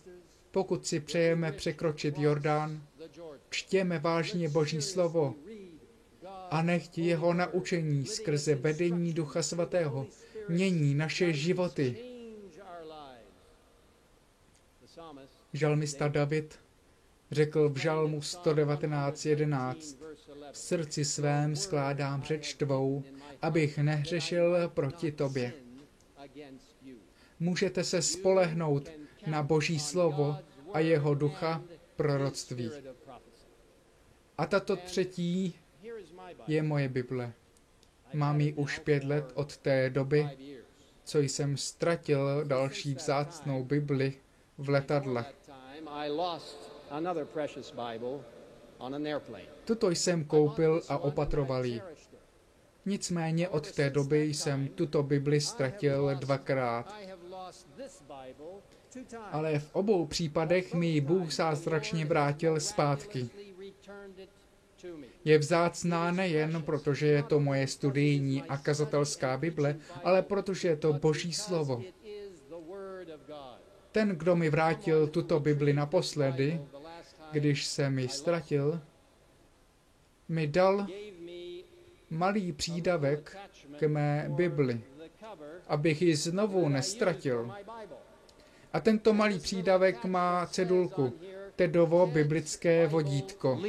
pokud 0.51 0.87
si 0.87 0.99
přejeme 0.99 1.51
překročit 1.51 2.17
Jordán, 2.17 2.83
čtěme 3.49 3.99
vážně 3.99 4.49
Boží 4.49 4.81
slovo 4.81 5.35
a 6.51 6.61
nechť 6.61 6.97
jeho 6.97 7.33
naučení 7.33 8.05
skrze 8.05 8.55
vedení 8.55 9.13
Ducha 9.13 9.43
Svatého 9.43 10.07
mění 10.49 10.95
naše 10.95 11.33
životy. 11.33 11.97
Žalmista 15.53 16.07
David 16.07 16.59
řekl 17.31 17.69
v 17.69 17.77
žalmu 17.77 18.19
119.11 18.19 19.97
V 20.51 20.57
srdci 20.57 21.05
svém 21.05 21.55
skládám 21.55 22.23
řeč 22.23 22.53
tvou, 22.53 23.03
abych 23.41 23.77
nehřešil 23.77 24.69
proti 24.73 25.11
tobě. 25.11 25.53
Můžete 27.39 27.83
se 27.83 28.01
spolehnout 28.01 28.89
na 29.27 29.43
Boží 29.43 29.79
slovo 29.79 30.37
a 30.73 30.79
jeho 30.79 31.15
ducha 31.15 31.61
proroctví. 31.95 32.71
A 34.37 34.45
tato 34.45 34.75
třetí 34.75 35.55
je 36.47 36.63
moje 36.63 36.89
Bible. 36.89 37.33
Mám 38.13 38.41
ji 38.41 38.53
už 38.53 38.79
pět 38.79 39.03
let 39.03 39.31
od 39.33 39.57
té 39.57 39.89
doby, 39.89 40.29
co 41.03 41.19
jsem 41.19 41.57
ztratil 41.57 42.45
další 42.45 42.93
vzácnou 42.93 43.63
Bibli 43.63 44.13
v 44.57 44.69
letadle. 44.69 45.25
Tuto 49.65 49.89
jsem 49.89 50.25
koupil 50.25 50.81
a 50.89 50.97
opatroval 50.97 51.65
ji. 51.65 51.81
Nicméně 52.85 53.49
od 53.49 53.71
té 53.71 53.89
doby 53.89 54.23
jsem 54.23 54.67
tuto 54.67 55.03
Bibli 55.03 55.41
ztratil 55.41 56.15
dvakrát. 56.15 56.95
Ale 59.31 59.59
v 59.59 59.75
obou 59.75 60.05
případech 60.05 60.73
mi 60.73 61.01
Bůh 61.01 61.31
zázračně 61.31 62.05
vrátil 62.05 62.59
zpátky. 62.59 63.29
Je 65.25 65.37
vzácná 65.37 66.11
nejen 66.11 66.63
protože 66.63 67.07
je 67.07 67.23
to 67.23 67.39
moje 67.39 67.67
studijní 67.67 68.43
a 68.43 68.57
kazatelská 68.57 69.37
Bible, 69.37 69.75
ale 70.03 70.21
protože 70.21 70.67
je 70.67 70.75
to 70.75 70.93
Boží 70.93 71.33
slovo. 71.33 71.83
Ten, 73.91 74.09
kdo 74.09 74.35
mi 74.35 74.49
vrátil 74.49 75.07
tuto 75.07 75.39
Bibli 75.39 75.73
naposledy, 75.73 76.61
když 77.31 77.65
jsem 77.65 77.99
ji 77.99 78.07
ztratil, 78.07 78.81
mi 80.29 80.47
dal 80.47 80.87
malý 82.09 82.51
přídavek 82.51 83.37
k 83.79 83.87
mé 83.87 84.25
Bibli, 84.29 84.81
abych 85.67 86.01
ji 86.01 86.15
znovu 86.15 86.69
nestratil. 86.69 87.51
A 88.73 88.79
tento 88.79 89.13
malý 89.13 89.39
přídavek 89.39 90.05
má 90.05 90.45
cedulku 90.45 91.13
Tedovo 91.55 92.07
biblické 92.07 92.87
vodítko. 92.87 93.61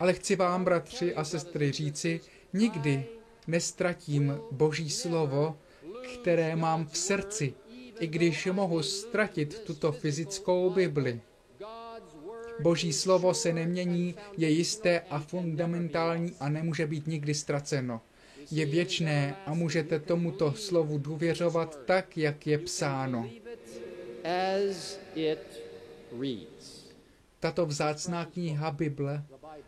Ale 0.00 0.12
chci 0.12 0.36
vám, 0.36 0.64
bratři 0.64 1.14
a 1.14 1.24
sestry, 1.24 1.72
říci, 1.72 2.20
nikdy 2.52 3.06
nestratím 3.46 4.40
Boží 4.50 4.90
slovo, 4.90 5.58
které 6.20 6.56
mám 6.56 6.86
v 6.86 6.98
srdci, 6.98 7.54
i 8.00 8.06
když 8.06 8.46
mohu 8.46 8.82
ztratit 8.82 9.58
tuto 9.58 9.92
fyzickou 9.92 10.70
Bibli. 10.70 11.20
Boží 12.60 12.92
slovo 12.92 13.34
se 13.34 13.52
nemění, 13.52 14.14
je 14.36 14.48
jisté 14.50 15.00
a 15.10 15.18
fundamentální 15.20 16.32
a 16.40 16.48
nemůže 16.48 16.86
být 16.86 17.06
nikdy 17.06 17.34
ztraceno. 17.34 18.00
Je 18.50 18.66
věčné 18.66 19.36
a 19.46 19.54
můžete 19.54 20.00
tomuto 20.00 20.52
slovu 20.52 20.98
důvěřovat 20.98 21.78
tak, 21.84 22.16
jak 22.16 22.46
je 22.46 22.58
psáno. 22.58 23.30
Tato 27.40 27.66
vzácná 27.66 28.24
kniha 28.24 28.70
Bible 28.70 29.24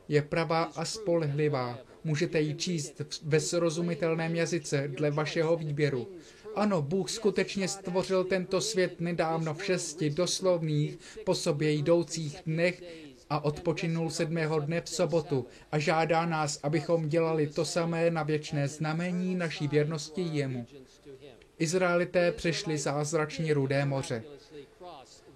je 0.08 0.22
pravá 0.22 0.62
a 0.62 0.84
spolehlivá. 0.84 1.78
Můžete 2.04 2.40
ji 2.40 2.54
číst 2.54 3.02
ve 3.22 3.40
srozumitelném 3.40 4.34
jazyce 4.36 4.88
dle 4.88 5.10
vašeho 5.10 5.56
výběru. 5.56 6.08
Ano, 6.56 6.82
Bůh 6.82 7.10
skutečně 7.10 7.68
stvořil 7.68 8.24
tento 8.24 8.60
svět 8.60 9.00
nedávno 9.00 9.54
v 9.54 9.64
šesti 9.64 10.10
doslovných 10.10 10.98
po 11.24 11.34
sobě 11.34 11.72
jdoucích 11.72 12.40
dnech 12.46 12.82
a 13.30 13.44
odpočinul 13.44 14.10
sedmého 14.10 14.60
dne 14.60 14.80
v 14.80 14.88
sobotu 14.88 15.46
a 15.72 15.78
žádá 15.78 16.26
nás, 16.26 16.60
abychom 16.62 17.08
dělali 17.08 17.46
to 17.46 17.64
samé 17.64 18.10
na 18.10 18.22
věčné 18.22 18.68
znamení 18.68 19.34
naší 19.34 19.68
věrnosti 19.68 20.22
jemu. 20.22 20.66
Izraelité 21.58 22.32
přešli 22.32 22.78
zázračně 22.78 23.54
rudé 23.54 23.84
moře. 23.84 24.22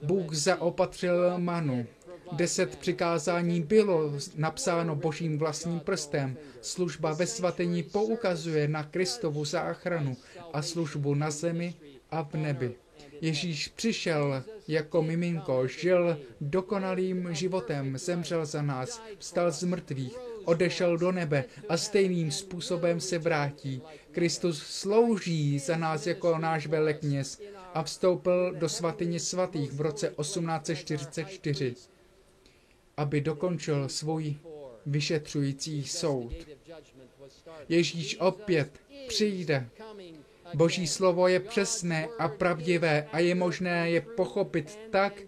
Bůh 0.03 0.35
zaopatřil 0.35 1.39
manu. 1.39 1.87
Deset 2.33 2.77
přikázání 2.77 3.61
bylo 3.61 4.13
napsáno 4.37 4.97
božím 4.97 5.39
vlastním 5.39 5.81
prstem. 5.81 6.37
Služba 6.61 7.13
ve 7.13 7.27
svatení 7.27 7.83
poukazuje 7.83 8.69
na 8.69 8.85
Kristovu 8.85 9.45
záchranu 9.45 10.17
a 10.53 10.63
službu 10.63 11.15
na 11.15 11.31
zemi 11.31 11.75
a 12.11 12.23
v 12.23 12.35
nebi. 12.35 12.75
Ježíš 13.21 13.69
přišel 13.69 14.45
jako 14.69 15.03
miminko, 15.03 15.67
žil 15.67 16.19
dokonalým 16.41 17.35
životem, 17.35 17.99
zemřel 17.99 18.47
za 18.47 18.63
nás, 18.63 19.03
vstal 19.19 19.51
z 19.51 19.63
mrtvých, 19.63 20.19
odešel 20.45 20.99
do 20.99 21.13
nebe 21.13 21.45
a 21.69 21.77
stejným 21.77 22.31
způsobem 22.31 23.01
se 23.01 23.19
vrátí. 23.19 23.83
Kristus 24.11 24.63
slouží 24.63 25.59
za 25.59 25.77
nás 25.77 26.07
jako 26.07 26.39
náš 26.39 26.67
velekněz 26.67 27.41
a 27.75 27.83
vstoupil 27.83 28.55
do 28.55 28.69
svatyně 28.69 29.21
svatých 29.21 29.73
v 29.73 29.81
roce 29.81 30.15
1844, 30.21 31.75
aby 32.97 33.21
dokončil 33.21 33.89
svůj 33.89 34.37
vyšetřující 34.87 35.85
soud. 35.85 36.33
Ježíš 37.69 38.17
opět 38.21 38.81
přijde. 39.09 39.69
Boží 40.55 40.87
slovo 40.87 41.29
je 41.29 41.41
přesné 41.41 42.09
a 42.19 42.29
pravdivé 42.29 43.07
a 43.13 43.19
je 43.19 43.35
možné 43.35 43.91
je 43.91 44.01
pochopit 44.01 44.79
tak, 44.91 45.21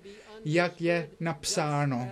jak 0.45 0.81
je 0.81 1.11
napsáno. 1.21 2.09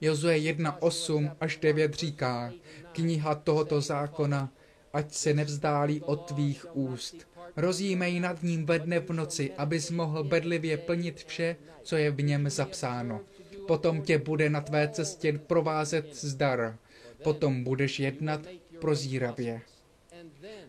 Jozue 0.00 0.38
1, 0.38 0.82
8 0.82 1.30
až 1.40 1.56
9 1.56 1.94
říká, 1.94 2.52
kniha 2.92 3.34
tohoto 3.34 3.80
zákona, 3.80 4.52
ať 4.92 5.12
se 5.12 5.34
nevzdálí 5.34 6.00
od 6.00 6.16
tvých 6.16 6.76
úst. 6.76 7.16
Rozjímej 7.56 8.20
nad 8.20 8.42
ním 8.42 8.66
ve 8.66 8.78
dne 8.78 9.00
v 9.00 9.10
noci, 9.10 9.52
abys 9.52 9.90
mohl 9.90 10.24
bedlivě 10.24 10.76
plnit 10.76 11.24
vše, 11.24 11.56
co 11.82 11.96
je 11.96 12.10
v 12.10 12.22
něm 12.22 12.50
zapsáno. 12.50 13.20
Potom 13.66 14.02
tě 14.02 14.18
bude 14.18 14.50
na 14.50 14.60
tvé 14.60 14.88
cestě 14.88 15.38
provázet 15.38 16.16
zdar. 16.16 16.78
Potom 17.22 17.64
budeš 17.64 18.00
jednat 18.00 18.40
prozíravě. 18.80 19.60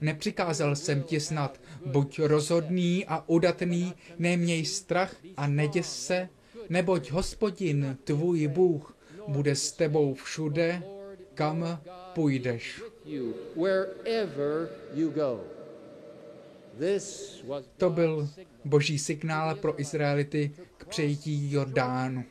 Nepřikázal 0.01 0.75
jsem 0.75 1.03
ti 1.03 1.19
snad, 1.19 1.61
buď 1.85 2.19
rozhodný 2.19 3.05
a 3.05 3.23
udatný, 3.29 3.93
neměj 4.19 4.65
strach 4.65 5.15
a 5.37 5.47
neděs 5.47 6.05
se, 6.05 6.29
neboť 6.69 7.11
hospodin, 7.11 7.97
tvůj 8.03 8.47
Bůh, 8.47 8.97
bude 9.27 9.55
s 9.55 9.71
tebou 9.71 10.13
všude, 10.13 10.83
kam 11.33 11.79
půjdeš. 12.13 12.81
To 17.77 17.89
byl 17.89 18.29
boží 18.65 18.99
signál 18.99 19.55
pro 19.55 19.81
Izraelity 19.81 20.51
k 20.77 20.85
přejítí 20.85 21.51
Jordánu. 21.51 22.25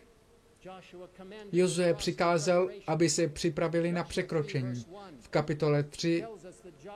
Jozue 1.53 1.95
přikázal, 1.95 2.71
aby 2.87 3.11
se 3.11 3.29
připravili 3.29 3.93
na 3.93 4.05
překročení. 4.05 4.85
V 5.21 5.29
kapitole 5.29 5.83
3 5.83 6.25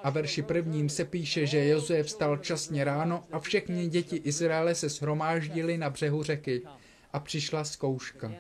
a 0.03 0.11
verši 0.11 0.43
prvním 0.43 0.89
se 0.89 1.05
píše, 1.05 1.47
že 1.47 1.69
Jozue 1.69 2.03
vstal 2.03 2.37
časně 2.37 2.85
ráno 2.85 3.25
a 3.33 3.39
všechny 3.39 3.89
děti 3.89 4.17
Izraele 4.17 4.75
se 4.75 4.89
shromáždili 4.89 5.79
na 5.79 5.91
břehu 5.91 6.23
řeky 6.23 6.63
a 7.13 7.21
přišla 7.21 7.65
zkouška. 7.65 8.33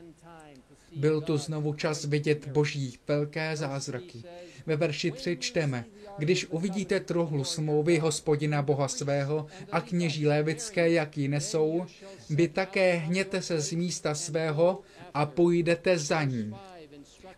Byl 0.96 1.20
tu 1.20 1.36
znovu 1.36 1.74
čas 1.74 2.04
vidět 2.04 2.48
boží 2.48 2.98
velké 3.08 3.56
zázraky. 3.56 4.22
Ve 4.66 4.76
verši 4.76 5.10
3 5.10 5.36
čteme, 5.40 5.84
když 6.18 6.46
uvidíte 6.46 7.00
truhlu 7.00 7.44
smlouvy 7.44 7.98
hospodina 7.98 8.62
Boha 8.62 8.88
svého 8.88 9.46
a 9.72 9.80
kněží 9.80 10.26
lévické, 10.26 10.90
jak 10.90 11.18
ji 11.18 11.28
nesou, 11.28 11.86
vy 12.30 12.48
také 12.48 12.94
hněte 12.94 13.42
se 13.42 13.60
z 13.60 13.72
místa 13.72 14.14
svého 14.14 14.80
a 15.14 15.26
půjdete 15.26 15.98
za 15.98 16.22
ní. 16.22 16.54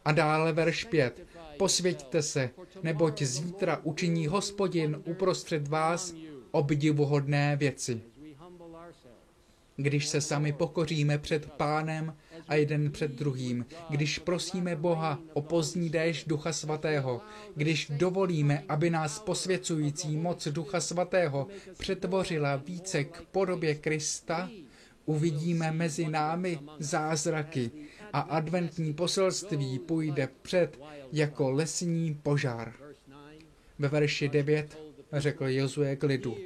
A 0.05 0.13
dále 0.13 0.53
verš 0.53 0.85
5. 0.85 1.28
Posvěďte 1.59 2.23
se, 2.23 2.51
neboť 2.83 3.23
zítra 3.23 3.81
učiní 3.83 4.27
hospodin 4.27 5.03
uprostřed 5.05 5.69
vás 5.69 6.15
obdivuhodné 6.51 7.57
věci. 7.57 8.01
Když 9.77 10.07
se 10.07 10.21
sami 10.21 10.53
pokoříme 10.53 11.19
před 11.19 11.53
pánem 11.53 12.17
a 12.49 12.55
jeden 12.55 12.91
před 12.93 13.11
druhým, 13.11 13.67
když 13.91 14.19
prosíme 14.19 14.77
Boha 14.77 15.19
o 15.33 15.43
pozdní 15.43 15.91
déšť 15.91 16.29
Ducha 16.29 16.53
Svatého, 16.53 17.21
když 17.55 17.93
dovolíme, 17.97 18.65
aby 18.69 18.91
nás 18.91 19.19
posvěcující 19.19 20.17
moc 20.17 20.49
Ducha 20.49 20.81
Svatého 20.81 21.47
přetvořila 21.79 22.57
více 22.57 23.05
k 23.05 23.23
podobě 23.33 23.75
Krista, 23.75 24.51
uvidíme 25.07 25.73
mezi 25.73 26.09
námi 26.09 26.61
zázraky 26.79 27.71
a 28.13 28.21
adventní 28.21 28.95
poselství 28.95 29.79
půjde 29.79 30.29
před 30.43 30.81
jako 31.13 31.51
lesní 31.51 32.21
požár. 32.23 32.73
Ve 33.79 33.89
verši 33.89 34.29
9 34.29 34.79
řekl 35.13 35.49
Jozue 35.49 35.97
k 35.97 36.03
lidu, 36.03 36.37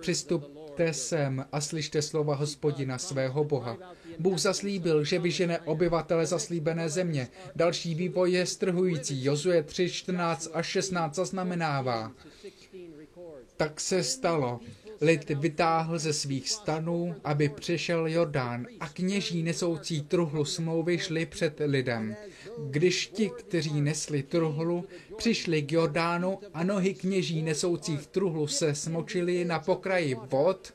přistupte 0.00 0.92
sem 0.92 1.46
a 1.52 1.60
slyšte 1.60 2.02
slova 2.02 2.34
hospodina 2.34 2.98
svého 2.98 3.44
Boha. 3.44 3.78
Bůh 4.18 4.38
zaslíbil, 4.38 5.04
že 5.04 5.18
vyžene 5.18 5.58
obyvatele 5.58 6.26
zaslíbené 6.26 6.88
země. 6.88 7.28
Další 7.56 7.94
vývoj 7.94 8.32
je 8.32 8.46
strhující. 8.46 9.24
Jozue 9.24 9.62
3, 9.62 9.90
14 9.90 10.48
a 10.52 10.62
16 10.62 11.14
zaznamenává. 11.14 12.12
Tak 13.56 13.80
se 13.80 14.02
stalo. 14.02 14.60
Lid 15.00 15.30
vytáhl 15.30 15.98
ze 15.98 16.12
svých 16.12 16.50
stanů, 16.50 17.14
aby 17.24 17.48
přešel 17.48 18.06
Jordán 18.06 18.66
a 18.80 18.88
kněží 18.88 19.42
nesoucí 19.42 20.02
truhlu 20.02 20.44
smlouvy 20.44 20.98
šli 20.98 21.26
před 21.26 21.60
lidem. 21.64 22.16
Když 22.70 23.06
ti, 23.06 23.30
kteří 23.38 23.80
nesli 23.80 24.22
truhlu, 24.22 24.84
přišli 25.16 25.62
k 25.62 25.72
Jordánu 25.72 26.38
a 26.54 26.64
nohy 26.64 26.94
kněží 26.94 27.42
nesoucích 27.42 28.06
truhlu 28.06 28.46
se 28.46 28.74
smočily 28.74 29.44
na 29.44 29.58
pokraji 29.58 30.16
vod, 30.30 30.74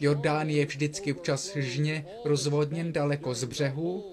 Jordán 0.00 0.50
je 0.50 0.66
vždycky 0.66 1.12
včas 1.12 1.56
žně 1.56 2.06
rozvodněn 2.24 2.92
daleko 2.92 3.34
z 3.34 3.44
břehu, 3.44 4.12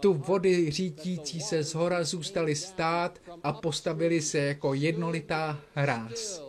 tu 0.00 0.14
vody 0.14 0.70
řítící 0.70 1.40
se 1.40 1.64
z 1.64 1.74
hora 1.74 2.04
zůstaly 2.04 2.54
stát 2.54 3.18
a 3.42 3.52
postavili 3.52 4.22
se 4.22 4.38
jako 4.38 4.74
jednolitá 4.74 5.60
hráz 5.74 6.47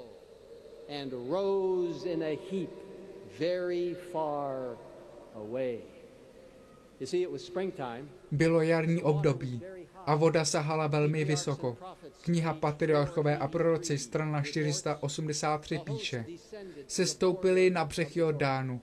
and 0.90 1.14
rose 1.30 2.06
in 2.06 2.24
a 2.24 2.40
heap 2.52 2.70
very 3.40 3.96
far 4.12 4.78
away. 5.36 5.80
You 7.00 7.08
see, 7.08 7.24
it 7.24 7.32
was 7.32 7.42
springtime. 7.42 8.10
Bylo 8.32 8.62
jarní 8.62 9.04
období 9.04 9.62
a 10.06 10.16
voda 10.16 10.46
sahala 10.46 10.88
velmi 10.88 11.26
vysoko. 11.26 11.78
Kniha 12.22 12.54
Patriarchové 12.54 13.38
a 13.38 13.48
proroci, 13.48 13.98
strana 13.98 14.42
483 14.42 15.80
píše. 15.84 16.26
Sestoupili 16.88 17.70
na 17.70 17.86
břeh 17.86 18.18
Jordánu. 18.18 18.82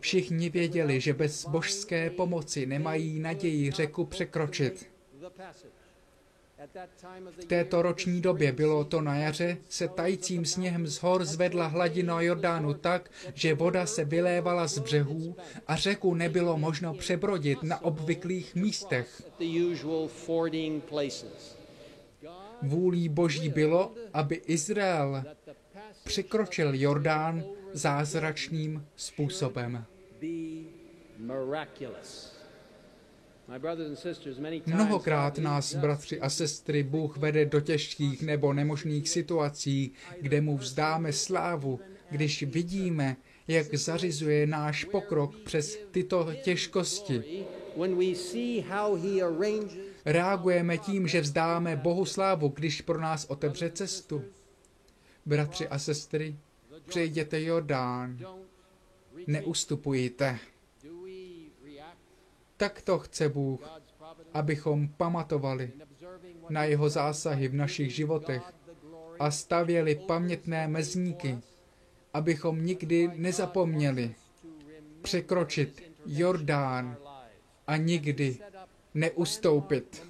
Všichni 0.00 0.50
věděli, 0.50 1.00
že 1.00 1.12
bez 1.12 1.46
božské 1.46 2.10
pomoci 2.10 2.66
nemají 2.66 3.20
naději 3.20 3.70
řeku 3.70 4.04
překročit. 4.04 4.90
V 7.38 7.44
této 7.44 7.82
roční 7.82 8.20
době 8.20 8.52
bylo 8.52 8.84
to 8.84 9.00
na 9.00 9.16
jaře, 9.16 9.56
se 9.68 9.88
tajícím 9.88 10.44
sněhem 10.44 10.86
z 10.86 10.96
hor 10.98 11.24
zvedla 11.24 11.66
hladina 11.66 12.20
Jordánu 12.20 12.74
tak, 12.74 13.10
že 13.34 13.54
voda 13.54 13.86
se 13.86 14.04
vylévala 14.04 14.68
z 14.68 14.78
břehů 14.78 15.36
a 15.66 15.76
řeku 15.76 16.14
nebylo 16.14 16.58
možno 16.58 16.94
přebrodit 16.94 17.62
na 17.62 17.84
obvyklých 17.84 18.54
místech. 18.54 19.22
Vůlí 22.62 23.08
Boží 23.08 23.48
bylo, 23.48 23.92
aby 24.14 24.34
Izrael 24.34 25.24
překročil 26.04 26.70
Jordán 26.74 27.44
zázračným 27.72 28.86
způsobem. 28.96 29.84
Mnohokrát 34.66 35.38
nás, 35.38 35.74
bratři 35.74 36.20
a 36.20 36.30
sestry, 36.30 36.82
Bůh 36.82 37.16
vede 37.16 37.46
do 37.46 37.60
těžkých 37.60 38.22
nebo 38.22 38.52
nemožných 38.52 39.08
situací, 39.08 39.92
kde 40.20 40.40
mu 40.40 40.56
vzdáme 40.56 41.12
slávu, 41.12 41.80
když 42.10 42.42
vidíme, 42.42 43.16
jak 43.48 43.74
zařizuje 43.74 44.46
náš 44.46 44.84
pokrok 44.84 45.36
přes 45.36 45.78
tyto 45.90 46.28
těžkosti. 46.42 47.44
Reagujeme 50.04 50.78
tím, 50.78 51.08
že 51.08 51.20
vzdáme 51.20 51.76
Bohu 51.76 52.04
slávu, 52.04 52.48
když 52.48 52.80
pro 52.80 53.00
nás 53.00 53.24
otevře 53.24 53.70
cestu. 53.70 54.24
Bratři 55.26 55.68
a 55.68 55.78
sestry, 55.78 56.36
přejděte 56.86 57.42
Jordán, 57.42 58.18
neustupujte. 59.26 60.38
Tak 62.58 62.82
to 62.82 62.98
chce 62.98 63.28
Bůh, 63.28 63.60
abychom 64.34 64.88
pamatovali 64.88 65.72
na 66.48 66.64
jeho 66.64 66.88
zásahy 66.88 67.48
v 67.48 67.54
našich 67.54 67.94
životech 67.94 68.42
a 69.18 69.30
stavěli 69.30 69.94
pamětné 69.94 70.68
mezníky, 70.68 71.38
abychom 72.14 72.64
nikdy 72.64 73.10
nezapomněli 73.14 74.14
překročit 75.02 75.82
Jordán 76.06 76.96
a 77.66 77.76
nikdy 77.76 78.38
neustoupit. 78.94 80.06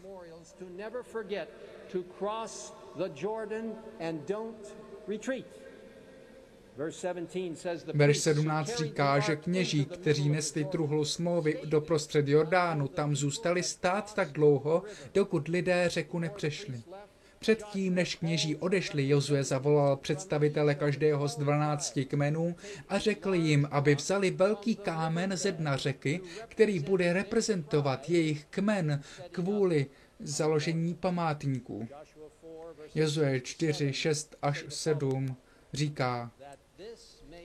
Verš 7.94 8.18
17 8.18 8.78
říká, 8.78 9.18
že 9.18 9.36
kněží, 9.36 9.84
kteří 9.84 10.28
nesli 10.28 10.64
truhlu 10.64 11.04
smlouvy 11.04 11.58
do 11.64 11.80
prostřed 11.80 12.28
Jordánu, 12.28 12.88
tam 12.88 13.16
zůstali 13.16 13.62
stát 13.62 14.14
tak 14.14 14.32
dlouho, 14.32 14.82
dokud 15.14 15.48
lidé 15.48 15.88
řeku 15.88 16.18
nepřešli. 16.18 16.82
Předtím, 17.38 17.94
než 17.94 18.14
kněží 18.14 18.56
odešli, 18.56 19.08
Jozue 19.08 19.44
zavolal 19.44 19.96
představitele 19.96 20.74
každého 20.74 21.28
z 21.28 21.36
dvanácti 21.36 22.04
kmenů 22.04 22.56
a 22.88 22.98
řekl 22.98 23.34
jim, 23.34 23.68
aby 23.70 23.94
vzali 23.94 24.30
velký 24.30 24.76
kámen 24.76 25.36
ze 25.36 25.52
dna 25.52 25.76
řeky, 25.76 26.20
který 26.48 26.80
bude 26.80 27.12
reprezentovat 27.12 28.10
jejich 28.10 28.44
kmen 28.44 29.02
kvůli 29.30 29.86
založení 30.20 30.94
památníků. 30.94 31.88
Jozue 32.94 33.40
4, 33.40 33.92
6 33.92 34.36
až 34.42 34.64
7 34.68 35.36
říká, 35.72 36.30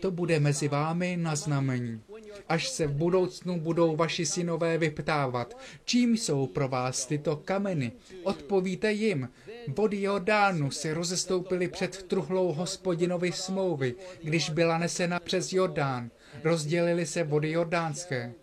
to 0.04 0.12
bude 0.12 0.40
mezi 0.40 0.68
vámi 0.68 1.18
na 1.18 1.36
znamení. 1.36 2.02
Až 2.50 2.70
se 2.70 2.88
v 2.88 2.94
budoucnu 2.94 3.60
budou 3.60 3.96
vaši 3.96 4.26
synové 4.26 4.78
vyptávat, 4.78 5.58
čím 5.86 6.18
jsou 6.18 6.48
pro 6.48 6.68
vás 6.68 7.06
tyto 7.06 7.36
kameny, 7.36 7.92
odpovíte 8.24 8.92
jim, 8.92 9.30
vody 9.68 10.02
Jordánu 10.02 10.72
se 10.72 10.94
rozestoupily 10.94 11.68
před 11.68 12.04
truhlou 12.04 12.54
hospodinovi 12.54 13.32
smlouvy, 13.32 13.96
když 14.24 14.50
byla 14.50 14.78
nesena 14.78 15.20
přes 15.20 15.54
Jordán. 15.54 16.12
Rozdělily 16.44 17.06
se 17.06 17.24
vody 17.24 17.52
jordánské. 17.52 18.34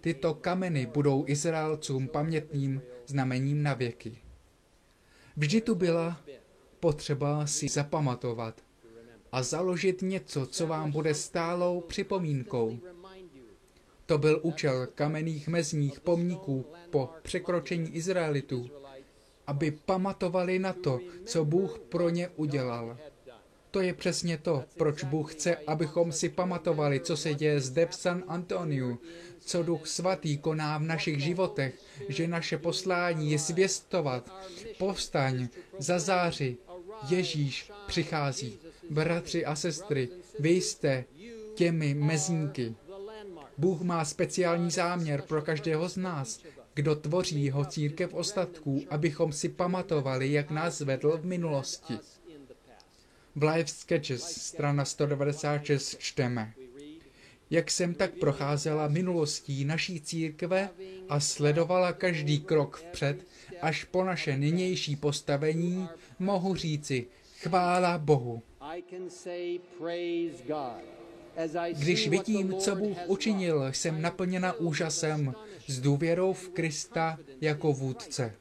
Tyto 0.00 0.34
kameny 0.34 0.86
budou 0.86 1.24
Izraelcům 1.26 2.08
pamětným 2.08 2.82
znamením 3.06 3.62
na 3.62 3.74
věky. 3.74 4.18
Vždy 5.36 5.60
tu 5.60 5.74
byla 5.74 6.20
potřeba 6.80 7.46
si 7.46 7.68
zapamatovat 7.68 8.67
a 9.32 9.42
založit 9.42 10.02
něco, 10.02 10.46
co 10.46 10.66
vám 10.66 10.90
bude 10.90 11.14
stálou 11.14 11.80
připomínkou. 11.80 12.78
To 14.06 14.18
byl 14.18 14.40
účel 14.42 14.86
kamenných 14.94 15.48
mezních 15.48 16.00
pomníků 16.00 16.66
po 16.90 17.10
překročení 17.22 17.90
Izraelitů, 17.96 18.70
aby 19.46 19.70
pamatovali 19.70 20.58
na 20.58 20.72
to, 20.72 21.00
co 21.24 21.44
Bůh 21.44 21.78
pro 21.78 22.08
ně 22.08 22.28
udělal. 22.28 22.98
To 23.70 23.80
je 23.80 23.94
přesně 23.94 24.38
to, 24.38 24.64
proč 24.76 25.04
Bůh 25.04 25.34
chce, 25.34 25.56
abychom 25.56 26.12
si 26.12 26.28
pamatovali, 26.28 27.00
co 27.00 27.16
se 27.16 27.34
děje 27.34 27.60
zde 27.60 27.86
v 27.86 27.94
San 27.94 28.24
Antoniu, 28.28 28.98
co 29.38 29.62
Duch 29.62 29.86
Svatý 29.86 30.38
koná 30.38 30.78
v 30.78 30.82
našich 30.82 31.20
životech, 31.20 31.74
že 32.08 32.28
naše 32.28 32.58
poslání 32.58 33.30
je 33.30 33.38
zvěstovat. 33.38 34.32
Povstaň, 34.78 35.48
zazáři, 35.78 36.56
Ježíš 37.08 37.70
přichází. 37.86 38.58
Bratři 38.90 39.44
a 39.44 39.56
sestry, 39.56 40.08
vy 40.38 40.50
jste 40.50 41.04
těmi 41.54 41.94
mezníky. 41.94 42.74
Bůh 43.58 43.80
má 43.80 44.04
speciální 44.04 44.70
záměr 44.70 45.22
pro 45.22 45.42
každého 45.42 45.88
z 45.88 45.96
nás, 45.96 46.40
kdo 46.74 46.96
tvoří 46.96 47.44
jeho 47.44 47.64
církev 47.64 48.14
ostatků, 48.14 48.84
abychom 48.90 49.32
si 49.32 49.48
pamatovali, 49.48 50.32
jak 50.32 50.50
nás 50.50 50.80
vedl 50.80 51.18
v 51.18 51.24
minulosti. 51.24 51.94
V 53.36 53.42
Live 53.42 53.66
Sketches, 53.66 54.22
strana 54.22 54.84
196, 54.84 55.96
čteme. 55.98 56.52
Jak 57.50 57.70
jsem 57.70 57.94
tak 57.94 58.10
procházela 58.14 58.88
minulostí 58.88 59.64
naší 59.64 60.00
církve 60.00 60.70
a 61.08 61.20
sledovala 61.20 61.92
každý 61.92 62.40
krok 62.40 62.76
vpřed, 62.76 63.26
až 63.60 63.84
po 63.84 64.04
naše 64.04 64.36
nynější 64.36 64.96
postavení, 64.96 65.88
mohu 66.18 66.54
říci, 66.54 67.06
chvála 67.40 67.98
Bohu. 67.98 68.42
Když 71.72 72.08
vidím, 72.08 72.54
co 72.54 72.76
Bůh 72.76 72.98
učinil, 73.06 73.72
jsem 73.72 74.02
naplněna 74.02 74.52
úžasem 74.52 75.34
s 75.66 75.80
důvěrou 75.80 76.32
v 76.32 76.48
Krista 76.48 77.18
jako 77.40 77.72
vůdce. 77.72 78.34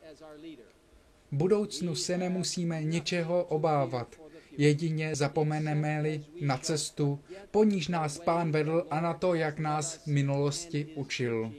V 1.31 1.35
budoucnu 1.35 1.95
se 1.95 2.17
nemusíme 2.17 2.83
ničeho 2.83 3.43
obávat. 3.43 4.15
Jedině 4.57 5.15
zapomeneme-li 5.15 6.25
na 6.41 6.57
cestu, 6.57 7.19
po 7.51 7.63
níž 7.63 7.87
nás 7.87 8.19
Pán 8.19 8.51
vedl 8.51 8.87
a 8.89 9.01
na 9.01 9.13
to, 9.13 9.33
jak 9.33 9.59
nás 9.59 9.97
v 9.97 10.07
minulosti 10.07 10.87
učil. 10.95 11.53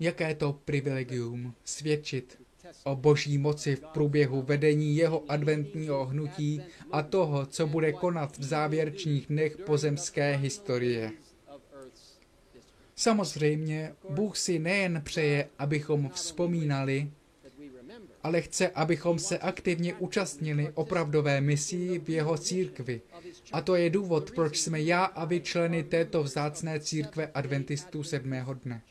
Jaké 0.00 0.34
to 0.34 0.52
privilegium 0.64 1.54
svědčit 1.64 2.43
o 2.84 2.96
boží 2.96 3.38
moci 3.38 3.76
v 3.76 3.80
průběhu 3.80 4.42
vedení 4.42 4.96
jeho 4.96 5.24
adventního 5.28 6.04
hnutí 6.06 6.62
a 6.92 7.02
toho, 7.02 7.46
co 7.46 7.66
bude 7.66 7.92
konat 7.92 8.38
v 8.38 8.44
závěrečných 8.44 9.26
dnech 9.26 9.56
pozemské 9.56 10.36
historie. 10.36 11.12
Samozřejmě, 12.96 13.94
Bůh 14.10 14.36
si 14.36 14.58
nejen 14.58 15.02
přeje, 15.04 15.48
abychom 15.58 16.08
vzpomínali, 16.08 17.10
ale 18.22 18.40
chce, 18.40 18.68
abychom 18.68 19.18
se 19.18 19.38
aktivně 19.38 19.94
účastnili 19.94 20.70
opravdové 20.74 21.40
misí 21.40 21.98
v 21.98 22.10
jeho 22.10 22.38
církvi. 22.38 23.00
A 23.52 23.60
to 23.60 23.74
je 23.74 23.90
důvod, 23.90 24.30
proč 24.30 24.58
jsme 24.58 24.82
já 24.82 25.04
a 25.04 25.24
vy 25.24 25.40
členy 25.40 25.82
této 25.82 26.22
vzácné 26.22 26.80
církve 26.80 27.26
adventistů 27.26 28.02
sedmého 28.02 28.54
dne. 28.54 28.82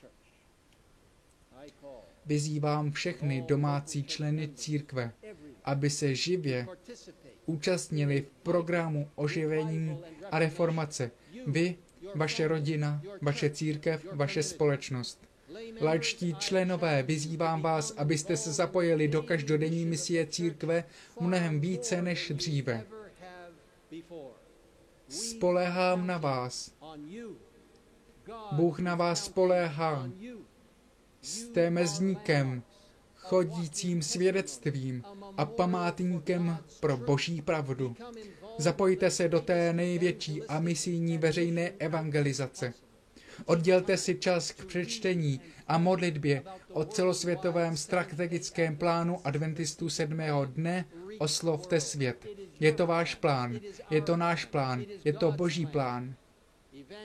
Vyzývám 2.25 2.91
všechny 2.91 3.41
domácí 3.47 4.03
členy 4.03 4.49
církve, 4.55 5.11
aby 5.63 5.89
se 5.89 6.15
živě 6.15 6.67
účastnili 7.45 8.21
v 8.21 8.43
programu 8.43 9.09
oživení 9.15 9.99
a 10.31 10.39
reformace. 10.39 11.11
Vy, 11.47 11.75
vaše 12.15 12.47
rodina, 12.47 13.01
vaše 13.21 13.49
církev, 13.49 14.05
vaše 14.11 14.43
společnost. 14.43 15.19
Lajčtí 15.81 16.35
členové, 16.35 17.03
vyzývám 17.03 17.61
vás, 17.61 17.91
abyste 17.97 18.37
se 18.37 18.51
zapojili 18.51 19.07
do 19.07 19.23
každodenní 19.23 19.85
misie 19.85 20.27
církve 20.27 20.83
mnohem 21.19 21.59
více 21.59 22.01
než 22.01 22.31
dříve. 22.35 22.85
Spolehám 25.07 26.07
na 26.07 26.17
vás. 26.17 26.73
Bůh 28.51 28.79
na 28.79 28.95
vás 28.95 29.25
spoléhá. 29.25 30.09
Jste 31.23 31.69
mezníkem, 31.69 32.63
chodícím 33.15 34.01
svědectvím 34.01 35.03
a 35.37 35.45
památníkem 35.45 36.57
pro 36.79 36.97
boží 36.97 37.41
pravdu. 37.41 37.95
Zapojte 38.57 39.11
se 39.11 39.27
do 39.27 39.39
té 39.39 39.73
největší 39.73 40.43
a 40.43 40.59
misijní 40.59 41.17
veřejné 41.17 41.71
evangelizace. 41.79 42.73
Oddělte 43.45 43.97
si 43.97 44.15
čas 44.15 44.51
k 44.51 44.65
přečtení 44.65 45.41
a 45.67 45.77
modlitbě 45.77 46.43
o 46.71 46.85
celosvětovém 46.85 47.77
strategickém 47.77 48.77
plánu 48.77 49.27
adventistů 49.27 49.89
sedmého 49.89 50.45
dne 50.45 50.85
oslovte 51.19 51.81
svět. 51.81 52.27
Je 52.59 52.73
to 52.73 52.87
váš 52.87 53.15
plán, 53.15 53.59
je 53.89 54.01
to 54.01 54.17
náš 54.17 54.45
plán, 54.45 54.85
je 55.05 55.13
to 55.13 55.31
boží 55.31 55.65
plán. 55.65 56.15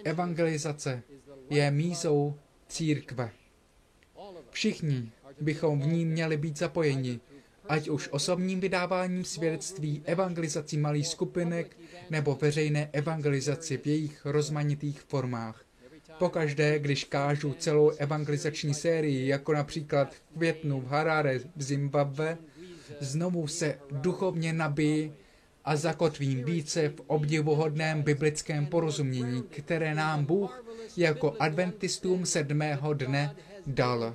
Evangelizace 0.04 1.02
je 1.50 1.70
mízou 1.70 2.35
církve. 2.68 3.31
Všichni 4.50 5.11
bychom 5.40 5.80
v 5.80 5.87
ní 5.87 6.04
měli 6.04 6.37
být 6.37 6.58
zapojeni, 6.58 7.20
ať 7.68 7.88
už 7.88 8.08
osobním 8.12 8.61
vydáváním 8.61 9.24
svědectví, 9.24 10.02
evangelizací 10.04 10.78
malých 10.78 11.08
skupinek 11.08 11.76
nebo 12.11 12.38
veřejné 12.40 12.90
evangelizaci 12.92 13.76
v 13.76 13.87
jejich 13.87 14.26
rozmanitých 14.26 15.00
formách. 15.00 15.64
Pokaždé, 16.18 16.78
když 16.78 17.04
kážu 17.04 17.54
celou 17.58 17.90
evangelizační 17.90 18.74
sérii, 18.74 19.28
jako 19.28 19.52
například 19.52 20.14
v 20.14 20.20
květnu 20.34 20.80
v 20.80 20.87
Harare 20.87 21.38
v 21.56 21.62
Zimbabwe, 21.62 22.38
znovu 23.00 23.46
se 23.46 23.78
duchovně 23.90 24.52
nabíjí 24.52 25.12
a 25.64 25.76
zakotvím 25.76 26.44
více 26.44 26.88
v 26.88 27.00
obdivuhodném 27.06 28.02
biblickém 28.02 28.66
porozumění, 28.66 29.42
které 29.42 29.94
nám 29.94 30.24
Bůh 30.24 30.64
jako 30.96 31.37
adventistům 31.38 32.26
sedmého 32.26 32.94
dne 32.94 33.37
dal. 33.66 34.14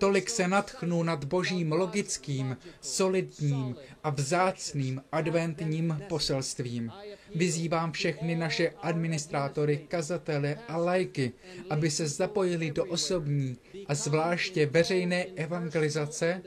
Tolik 0.00 0.30
se 0.30 0.48
natchnu 0.48 1.02
nad 1.02 1.24
božím 1.24 1.72
logickým, 1.72 2.56
solidním 2.80 3.76
a 4.04 4.10
vzácným 4.10 5.02
adventním 5.12 6.02
poselstvím. 6.08 6.92
Vyzývám 7.34 7.92
všechny 7.92 8.36
naše 8.36 8.70
administrátory, 8.70 9.78
kazatele 9.88 10.58
a 10.68 10.76
lajky, 10.76 11.32
aby 11.70 11.90
se 11.90 12.08
zapojili 12.08 12.70
do 12.70 12.84
osobní 12.84 13.56
a 13.86 13.94
zvláště 13.94 14.66
veřejné 14.66 15.24
evangelizace, 15.24 16.42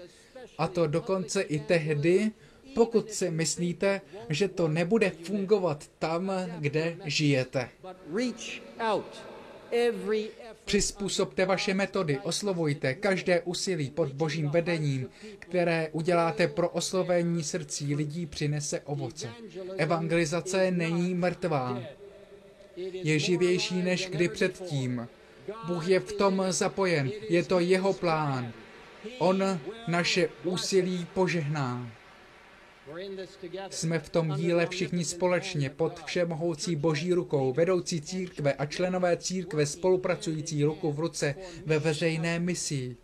a 0.58 0.68
to 0.68 0.88
dokonce 0.88 1.42
i 1.42 1.60
tehdy, 1.60 2.32
pokud 2.76 3.12
si 3.12 3.32
myslíte, 3.32 4.02
že 4.30 4.48
to 4.48 4.68
nebude 4.68 5.10
fungovat 5.10 5.90
tam, 6.00 6.32
kde 6.60 6.98
žijete. 7.06 7.70
Přizpůsobte 10.66 11.46
vaše 11.46 11.74
metody, 11.74 12.20
oslovujte 12.20 12.94
každé 12.94 13.42
úsilí 13.42 13.90
pod 13.90 14.14
božím 14.14 14.50
vedením, 14.50 15.10
které 15.40 15.90
uděláte 15.92 16.48
pro 16.48 16.70
oslovení 16.70 17.44
srdcí 17.44 17.96
lidí, 17.96 18.26
přinese 18.26 18.80
ovoce. 18.80 19.30
Evangelizace 19.78 20.72
není 20.72 21.14
mrtvá. 21.14 21.82
Je 22.78 23.20
živější 23.20 23.82
než 23.82 24.10
kdy 24.10 24.30
předtím. 24.30 25.08
Bůh 25.68 25.88
je 25.88 26.00
v 26.00 26.12
tom 26.12 26.46
zapojen, 26.50 27.12
je 27.30 27.44
to 27.44 27.60
jeho 27.60 27.94
plán. 27.94 28.54
On 29.20 29.60
naše 29.88 30.30
úsilí 30.44 31.08
požehná. 31.14 31.92
Jsme 33.70 34.00
v 34.00 34.10
tom 34.10 34.34
díle 34.36 34.68
všichni 34.68 35.06
společně 35.06 35.70
pod 35.70 36.04
všemohoucí 36.06 36.76
boží 36.76 37.14
rukou, 37.14 37.54
vedoucí 37.54 38.02
církve 38.02 38.54
a 38.54 38.66
členové 38.66 39.18
církve 39.18 39.66
spolupracující 39.66 40.64
ruku 40.64 40.92
v 40.92 41.00
ruce 41.00 41.36
ve 41.66 41.80
veřejné 41.80 42.40
misii. 42.40 42.98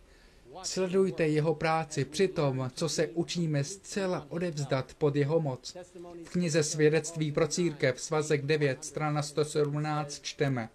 Sledujte 0.62 1.28
jeho 1.28 1.54
práci 1.54 2.04
při 2.04 2.28
tom, 2.28 2.70
co 2.74 2.88
se 2.88 3.06
učíme 3.06 3.64
zcela 3.64 4.26
odevzdat 4.28 4.94
pod 4.94 5.16
jeho 5.16 5.40
moc. 5.40 5.76
V 6.24 6.30
knize 6.30 6.62
Svědectví 6.62 7.32
pro 7.32 7.48
církev, 7.48 8.00
svazek 8.00 8.42
9, 8.46 8.84
strana 8.84 9.22
117 9.22 10.20
čteme. 10.22 10.68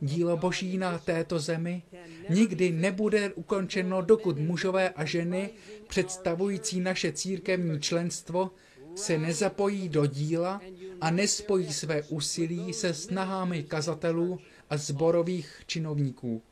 Dílo 0.00 0.36
boží 0.36 0.78
na 0.78 0.98
této 0.98 1.38
zemi 1.38 1.82
nikdy 2.30 2.70
nebude 2.72 3.32
ukončeno, 3.32 4.02
dokud 4.02 4.38
mužové 4.38 4.90
a 4.90 5.04
ženy, 5.04 5.50
představující 5.88 6.80
naše 6.80 7.12
církevní 7.12 7.80
členstvo, 7.80 8.50
se 8.94 9.18
nezapojí 9.18 9.88
do 9.88 10.06
díla 10.06 10.60
a 11.00 11.10
nespojí 11.10 11.72
své 11.72 12.02
úsilí 12.02 12.72
se 12.72 12.94
snahami 12.94 13.62
kazatelů 13.62 14.38
a 14.70 14.76
zborových 14.76 15.62
činovníků. 15.66 16.42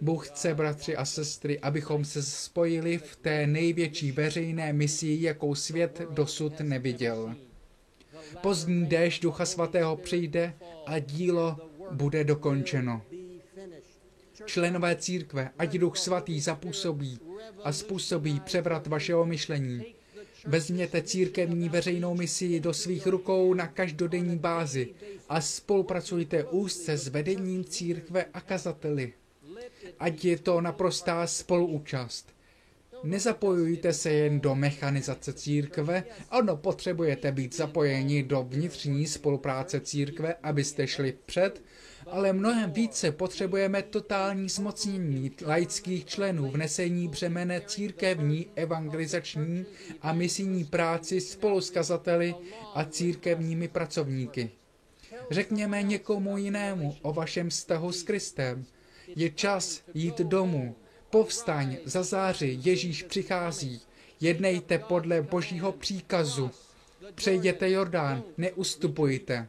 Bůh 0.00 0.28
chce, 0.28 0.54
bratři 0.54 0.96
a 0.96 1.04
sestry, 1.04 1.60
abychom 1.60 2.04
se 2.04 2.22
spojili 2.22 2.98
v 2.98 3.16
té 3.16 3.46
největší 3.46 4.12
veřejné 4.12 4.72
misii, 4.72 5.22
jakou 5.22 5.54
svět 5.54 6.02
dosud 6.10 6.60
neviděl. 6.60 7.34
Pozdní 8.40 8.86
déšť 8.86 9.22
Ducha 9.22 9.46
Svatého 9.46 9.96
přijde 9.96 10.54
a 10.86 10.98
dílo 10.98 11.56
bude 11.90 12.24
dokončeno. 12.24 13.02
Členové 14.44 14.96
církve, 14.96 15.50
ať 15.58 15.78
Duch 15.78 15.96
Svatý 15.96 16.40
zapůsobí 16.40 17.18
a 17.64 17.72
způsobí 17.72 18.40
převrat 18.40 18.86
vašeho 18.86 19.24
myšlení. 19.26 19.84
Vezměte 20.46 21.02
církevní 21.02 21.68
veřejnou 21.68 22.14
misi 22.14 22.60
do 22.60 22.74
svých 22.74 23.06
rukou 23.06 23.54
na 23.54 23.66
každodenní 23.66 24.38
bázi 24.38 24.94
a 25.28 25.40
spolupracujte 25.40 26.44
úzce 26.44 26.98
s 26.98 27.08
vedením 27.08 27.64
církve 27.64 28.24
a 28.34 28.40
kazateli. 28.40 29.12
Ať 29.98 30.24
je 30.24 30.38
to 30.38 30.60
naprostá 30.60 31.26
spoluúčast. 31.26 32.35
Nezapojujte 33.04 33.92
se 33.92 34.10
jen 34.10 34.40
do 34.40 34.54
mechanizace 34.54 35.32
církve, 35.32 36.04
ano, 36.30 36.56
potřebujete 36.56 37.32
být 37.32 37.56
zapojeni 37.56 38.22
do 38.22 38.42
vnitřní 38.48 39.06
spolupráce 39.06 39.80
církve, 39.80 40.34
abyste 40.42 40.86
šli 40.86 41.14
před, 41.26 41.62
ale 42.06 42.32
mnohem 42.32 42.70
více 42.70 43.12
potřebujeme 43.12 43.82
totální 43.82 44.48
zmocnění 44.48 45.30
laických 45.46 46.04
členů 46.04 46.50
v 46.50 46.56
nesení 46.56 47.08
břemene 47.08 47.60
církevní, 47.66 48.46
evangelizační 48.54 49.66
a 50.02 50.12
misijní 50.12 50.64
práci 50.64 51.20
spolu 51.20 51.60
s 51.60 51.70
kazateli 51.70 52.34
a 52.74 52.84
církevními 52.84 53.68
pracovníky. 53.68 54.50
Řekněme 55.30 55.82
někomu 55.82 56.38
jinému 56.38 56.96
o 57.02 57.12
vašem 57.12 57.50
vztahu 57.50 57.92
s 57.92 58.02
Kristem. 58.02 58.64
Je 59.16 59.30
čas 59.30 59.82
jít 59.94 60.18
domů, 60.18 60.76
Povstaň, 61.10 61.76
za 61.84 62.02
záři, 62.02 62.58
Ježíš 62.62 63.02
přichází. 63.02 63.80
Jednejte 64.20 64.78
podle 64.78 65.22
božího 65.22 65.72
příkazu. 65.72 66.50
Přejděte 67.14 67.70
Jordán, 67.70 68.22
neustupujte. 68.36 69.48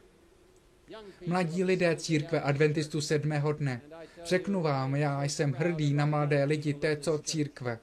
Mladí 1.27 1.63
lidé 1.63 1.95
církve 1.95 2.41
adventistů 2.41 3.01
sedmého 3.01 3.53
dne. 3.53 3.81
Řeknu 4.25 4.61
vám, 4.61 4.95
já 4.95 5.23
jsem 5.23 5.53
hrdý 5.53 5.93
na 5.93 6.05
mladé 6.05 6.43
lidi 6.43 6.73
této 6.73 7.19
církve. 7.19 7.79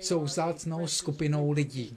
Jsou 0.00 0.26
zácnou 0.26 0.86
skupinou 0.86 1.50
lidí. 1.50 1.96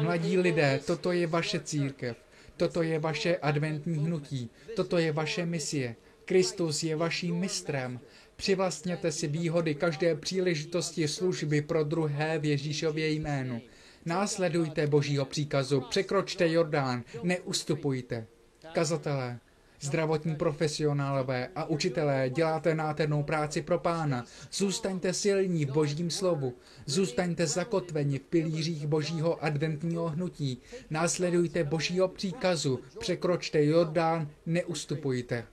Mladí 0.00 0.38
lidé, 0.38 0.80
toto 0.86 1.12
je 1.12 1.26
vaše 1.26 1.60
církev. 1.60 2.23
Toto 2.56 2.82
je 2.82 2.98
vaše 2.98 3.36
adventní 3.36 3.98
hnutí, 3.98 4.50
toto 4.76 4.98
je 4.98 5.12
vaše 5.12 5.46
misie. 5.46 5.96
Kristus 6.24 6.82
je 6.82 6.96
vaším 6.96 7.36
mistrem. 7.36 8.00
Přivlastněte 8.36 9.12
si 9.12 9.28
výhody 9.28 9.74
každé 9.74 10.14
příležitosti 10.14 11.08
služby 11.08 11.62
pro 11.62 11.84
druhé 11.84 12.38
v 12.38 12.44
Ježíšově 12.44 13.08
jménu. 13.10 13.60
Následujte 14.04 14.86
Božího 14.86 15.24
příkazu, 15.24 15.80
překročte 15.80 16.48
Jordán, 16.48 17.04
neustupujte. 17.22 18.26
Kazatelé, 18.72 19.38
Zdravotní 19.80 20.36
profesionálové 20.36 21.48
a 21.56 21.64
učitelé, 21.64 22.30
děláte 22.30 22.74
nádhernou 22.74 23.22
práci 23.22 23.62
pro 23.62 23.78
pána. 23.78 24.24
Zůstaňte 24.52 25.12
silní 25.12 25.64
v 25.64 25.72
božím 25.72 26.10
slovu. 26.10 26.54
Zůstaňte 26.86 27.46
zakotveni 27.46 28.18
v 28.18 28.22
pilířích 28.22 28.86
božího 28.86 29.44
adventního 29.44 30.08
hnutí. 30.08 30.58
Následujte 30.90 31.64
božího 31.64 32.08
příkazu. 32.08 32.80
Překročte 32.98 33.64
Jordán, 33.64 34.28
neustupujte. 34.46 35.46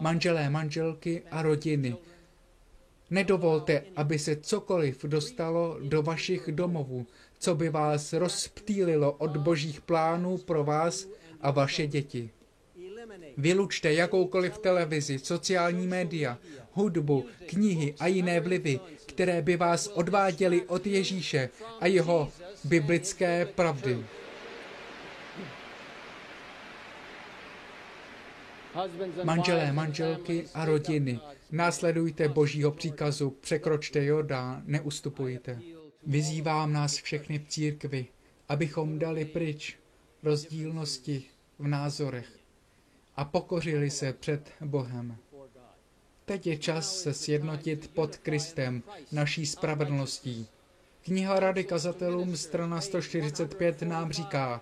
Manželé, 0.00 0.50
manželky 0.50 1.22
a 1.30 1.42
rodiny, 1.42 1.96
Nedovolte, 3.10 3.82
aby 3.96 4.18
se 4.18 4.36
cokoliv 4.36 5.04
dostalo 5.04 5.78
do 5.82 6.02
vašich 6.02 6.48
domovů, 6.52 7.06
co 7.38 7.54
by 7.54 7.68
vás 7.68 8.12
rozptýlilo 8.12 9.12
od 9.12 9.36
božích 9.36 9.80
plánů 9.80 10.38
pro 10.38 10.64
vás 10.64 11.08
a 11.40 11.50
vaše 11.50 11.86
děti. 11.86 12.30
Vylučte 13.36 13.92
jakoukoliv 13.92 14.58
televizi, 14.58 15.18
sociální 15.18 15.86
média, 15.86 16.38
hudbu, 16.72 17.26
knihy 17.46 17.94
a 17.98 18.06
jiné 18.06 18.40
vlivy, 18.40 18.80
které 19.06 19.42
by 19.42 19.56
vás 19.56 19.86
odváděly 19.86 20.62
od 20.66 20.86
Ježíše 20.86 21.50
a 21.80 21.86
jeho 21.86 22.32
biblické 22.64 23.46
pravdy. 23.46 24.04
Manželé, 29.24 29.72
manželky 29.72 30.44
a 30.54 30.64
rodiny, 30.64 31.20
následujte 31.50 32.28
božího 32.28 32.70
příkazu, 32.70 33.30
překročte 33.30 34.04
Jordán, 34.04 34.62
neustupujte. 34.66 35.60
Vyzývám 36.06 36.72
nás 36.72 36.96
všechny 36.96 37.38
v 37.38 37.48
církvi, 37.48 38.06
abychom 38.48 38.98
dali 38.98 39.24
pryč 39.24 39.76
rozdílnosti 40.22 41.24
v 41.58 41.68
názorech 41.68 42.37
a 43.18 43.24
pokořili 43.24 43.90
se 43.90 44.12
před 44.12 44.50
Bohem. 44.60 45.16
Teď 46.24 46.46
je 46.46 46.56
čas 46.56 47.00
se 47.00 47.14
sjednotit 47.14 47.90
pod 47.94 48.16
Kristem, 48.16 48.82
naší 49.12 49.46
spravedlností. 49.46 50.46
Kniha 51.04 51.40
Rady 51.40 51.64
kazatelům, 51.64 52.36
strana 52.36 52.80
145, 52.80 53.82
nám 53.82 54.12
říká, 54.12 54.60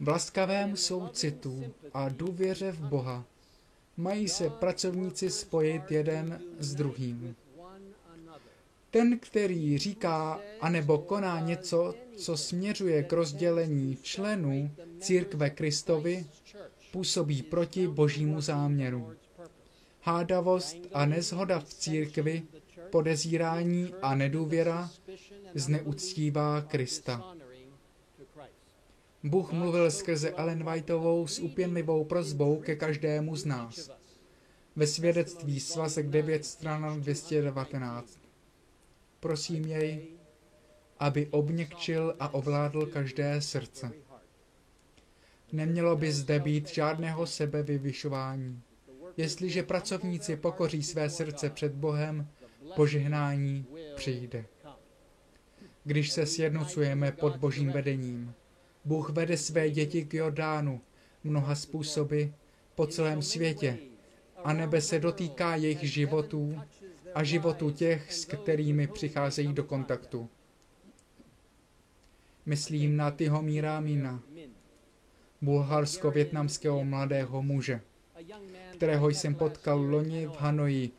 v 0.00 0.08
laskavém 0.08 0.76
soucitu 0.76 1.72
a 1.94 2.08
důvěře 2.08 2.72
v 2.72 2.80
Boha 2.80 3.24
mají 3.96 4.28
se 4.28 4.50
pracovníci 4.50 5.30
spojit 5.30 5.90
jeden 5.90 6.40
s 6.58 6.74
druhým. 6.74 7.36
Ten, 8.90 9.18
který 9.18 9.78
říká 9.78 10.40
anebo 10.60 10.98
koná 10.98 11.40
něco, 11.40 11.94
co 12.16 12.36
směřuje 12.36 13.02
k 13.02 13.12
rozdělení 13.12 13.98
členů 14.02 14.70
církve 15.00 15.50
Kristovi, 15.50 16.26
působí 16.96 17.42
proti 17.42 17.88
božímu 17.88 18.40
záměru. 18.40 19.12
Hádavost 20.00 20.76
a 20.92 21.06
nezhoda 21.06 21.60
v 21.60 21.74
církvi, 21.74 22.42
podezírání 22.90 23.94
a 24.02 24.14
nedůvěra 24.14 24.90
zneuctívá 25.54 26.60
Krista. 26.60 27.34
Bůh 29.22 29.52
mluvil 29.52 29.90
skrze 29.90 30.30
Ellen 30.30 30.72
Whiteovou 30.72 31.26
s 31.26 31.38
upěnlivou 31.38 32.04
prozbou 32.04 32.60
ke 32.60 32.76
každému 32.76 33.36
z 33.36 33.44
nás. 33.44 33.90
Ve 34.76 34.86
svědectví 34.86 35.60
svazek 35.60 36.06
9 36.06 36.44
strana 36.44 36.96
219. 36.96 38.18
Prosím 39.20 39.64
jej, 39.64 40.06
aby 40.98 41.26
obněkčil 41.26 42.16
a 42.20 42.34
ovládl 42.34 42.86
každé 42.86 43.40
srdce. 43.40 44.05
Nemělo 45.52 45.96
by 45.96 46.12
zde 46.12 46.40
být 46.40 46.68
žádného 46.68 47.26
sebevyvyšování. 47.26 48.62
Jestliže 49.16 49.62
pracovníci 49.62 50.36
pokoří 50.36 50.82
své 50.82 51.10
srdce 51.10 51.50
před 51.50 51.72
Bohem, 51.72 52.28
požehnání 52.76 53.66
přijde. 53.96 54.46
Když 55.84 56.12
se 56.12 56.26
sjednocujeme 56.26 57.12
pod 57.12 57.36
božím 57.36 57.70
vedením, 57.70 58.34
Bůh 58.84 59.10
vede 59.10 59.36
své 59.36 59.70
děti 59.70 60.04
k 60.04 60.14
Jordánu 60.14 60.80
mnoha 61.24 61.54
způsoby 61.54 62.22
po 62.74 62.86
celém 62.86 63.22
světě 63.22 63.78
a 64.44 64.52
nebe 64.52 64.80
se 64.80 64.98
dotýká 64.98 65.56
jejich 65.56 65.82
životů 65.82 66.60
a 67.14 67.24
životů 67.24 67.70
těch, 67.70 68.12
s 68.12 68.24
kterými 68.24 68.86
přicházejí 68.86 69.52
do 69.52 69.64
kontaktu. 69.64 70.28
Myslím 72.46 72.96
na 72.96 73.10
Tihomíra 73.10 73.80
Mina, 73.80 74.22
bulharsko-větnamského 75.42 76.84
mladého 76.84 77.42
muže, 77.42 77.80
kterého 78.72 79.08
jsem 79.08 79.34
potkal 79.34 79.80
loni 79.80 80.26
v 80.26 80.36
Hanoji 80.40 80.90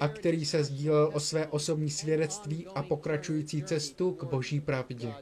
a 0.00 0.08
který 0.08 0.44
se 0.44 0.64
sdílel 0.64 1.10
o 1.14 1.20
své 1.20 1.46
osobní 1.46 1.90
svědectví 1.90 2.66
a 2.74 2.82
pokračující 2.82 3.62
cestu 3.62 4.12
k 4.12 4.24
boží 4.24 4.60
pravdě. 4.60 5.14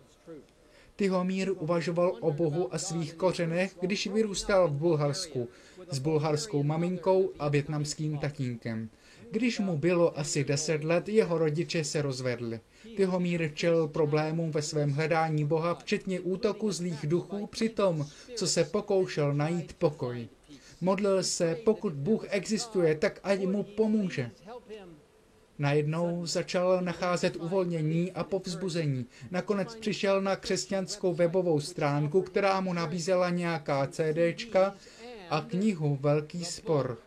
Tihomír 0.96 1.52
uvažoval 1.58 2.16
o 2.20 2.32
Bohu 2.32 2.74
a 2.74 2.78
svých 2.78 3.14
kořenech, 3.14 3.76
když 3.80 4.06
vyrůstal 4.06 4.68
v 4.68 4.72
Bulharsku 4.72 5.48
s 5.90 5.98
bulharskou 5.98 6.62
maminkou 6.62 7.32
a 7.38 7.48
větnamským 7.48 8.18
tatínkem. 8.18 8.88
Když 9.32 9.58
mu 9.58 9.78
bylo 9.78 10.18
asi 10.18 10.44
deset 10.44 10.84
let, 10.84 11.08
jeho 11.08 11.38
rodiče 11.38 11.84
se 11.84 12.02
rozvedli. 12.02 12.60
Tihomír 12.96 13.50
čelil 13.54 13.88
problémům 13.88 14.50
ve 14.50 14.62
svém 14.62 14.90
hledání 14.90 15.44
Boha, 15.44 15.74
včetně 15.74 16.20
útoku 16.20 16.72
zlých 16.72 17.06
duchů, 17.06 17.46
při 17.46 17.68
tom, 17.68 18.06
co 18.34 18.46
se 18.46 18.64
pokoušel 18.64 19.34
najít 19.34 19.72
pokoj. 19.72 20.28
Modlil 20.80 21.22
se, 21.22 21.56
pokud 21.64 21.92
Bůh 21.92 22.26
existuje, 22.28 22.94
tak 22.94 23.20
ať 23.22 23.40
mu 23.40 23.62
pomůže. 23.62 24.30
Najednou 25.58 26.26
začal 26.26 26.80
nacházet 26.82 27.36
uvolnění 27.36 28.12
a 28.12 28.24
povzbuzení. 28.24 29.06
Nakonec 29.30 29.74
přišel 29.74 30.22
na 30.22 30.36
křesťanskou 30.36 31.14
webovou 31.14 31.60
stránku, 31.60 32.22
která 32.22 32.60
mu 32.60 32.72
nabízela 32.72 33.30
nějaká 33.30 33.86
CDčka 33.86 34.74
a 35.30 35.40
knihu 35.40 35.98
Velký 36.00 36.44
spor. 36.44 36.98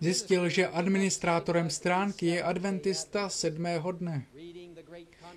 Zjistil, 0.00 0.48
že 0.48 0.68
administrátorem 0.68 1.70
stránky 1.70 2.26
je 2.26 2.42
adventista 2.42 3.28
sedmého 3.28 3.92
dne. 3.92 4.26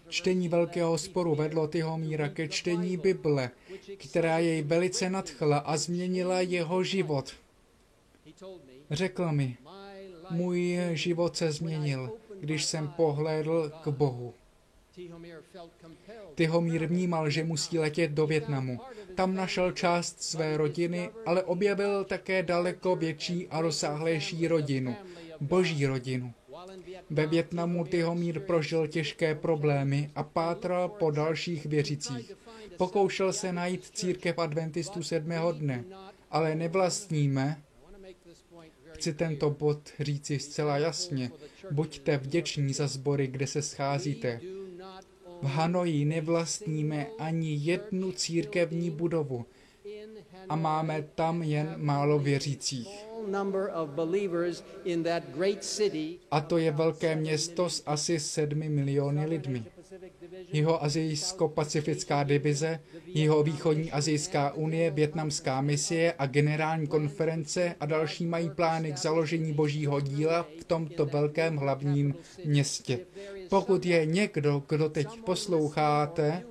Čtení 0.09 0.47
Velkého 0.49 0.97
sporu 0.97 1.35
vedlo 1.35 1.67
Tihomíra 1.67 2.29
ke 2.29 2.47
čtení 2.47 2.97
Bible, 2.97 3.51
která 3.97 4.39
jej 4.39 4.61
velice 4.61 5.09
nadchla 5.09 5.57
a 5.57 5.77
změnila 5.77 6.41
jeho 6.41 6.83
život. 6.83 7.33
Řekl 8.91 9.31
mi, 9.31 9.57
můj 10.29 10.79
život 10.93 11.37
se 11.37 11.51
změnil, 11.51 12.11
když 12.39 12.65
jsem 12.65 12.87
pohlédl 12.87 13.71
k 13.83 13.87
Bohu. 13.87 14.33
Tihomír 16.35 16.85
vnímal, 16.85 17.29
že 17.29 17.43
musí 17.43 17.79
letět 17.79 18.11
do 18.11 18.27
Větnamu. 18.27 18.79
Tam 19.15 19.35
našel 19.35 19.71
část 19.71 20.23
své 20.23 20.57
rodiny, 20.57 21.09
ale 21.25 21.43
objevil 21.43 22.03
také 22.03 22.43
daleko 22.43 22.95
větší 22.95 23.47
a 23.47 23.61
rozsáhlejší 23.61 24.47
rodinu, 24.47 24.95
boží 25.39 25.85
rodinu. 25.85 26.33
Ve 27.09 27.27
Větnamu 27.27 27.85
Tihomír 27.85 28.39
prožil 28.39 28.87
těžké 28.87 29.35
problémy 29.35 30.11
a 30.15 30.23
pátral 30.23 30.89
po 30.89 31.11
dalších 31.11 31.65
věřicích. 31.65 32.33
Pokoušel 32.77 33.33
se 33.33 33.53
najít 33.53 33.89
církev 33.93 34.39
adventistů 34.39 35.03
sedmého 35.03 35.51
dne, 35.51 35.83
ale 36.31 36.55
nevlastníme, 36.55 37.61
chci 38.93 39.13
tento 39.13 39.49
bod 39.49 39.89
říci 39.99 40.39
zcela 40.39 40.77
jasně, 40.77 41.31
buďte 41.71 42.17
vděční 42.17 42.73
za 42.73 42.87
sbory, 42.87 43.27
kde 43.27 43.47
se 43.47 43.61
scházíte. 43.61 44.41
V 45.41 45.45
Hanoji 45.45 46.05
nevlastníme 46.05 47.07
ani 47.19 47.57
jednu 47.61 48.11
církevní 48.11 48.89
budovu 48.89 49.45
a 50.49 50.55
máme 50.55 51.05
tam 51.15 51.43
jen 51.43 51.73
málo 51.77 52.19
věřících. 52.19 53.05
A 56.31 56.41
to 56.41 56.57
je 56.57 56.71
velké 56.71 57.15
město 57.15 57.69
s 57.69 57.83
asi 57.85 58.19
sedmi 58.19 58.69
miliony 58.69 59.25
lidmi. 59.25 59.63
Jeho 60.53 60.83
azijsko-pacifická 60.83 62.23
divize, 62.23 62.79
jeho 63.05 63.43
východní 63.43 63.91
azijská 63.91 64.53
unie, 64.53 64.91
větnamská 64.91 65.61
misie 65.61 66.13
a 66.17 66.25
generální 66.25 66.87
konference 66.87 67.75
a 67.79 67.85
další 67.85 68.25
mají 68.25 68.49
plány 68.49 68.91
k 68.93 68.97
založení 68.97 69.53
božího 69.53 69.99
díla 69.99 70.47
v 70.59 70.63
tomto 70.63 71.05
velkém 71.05 71.57
hlavním 71.57 72.15
městě. 72.45 72.99
Pokud 73.49 73.85
je 73.85 74.05
někdo, 74.05 74.63
kdo 74.69 74.89
teď 74.89 75.07
posloucháte, 75.25 76.43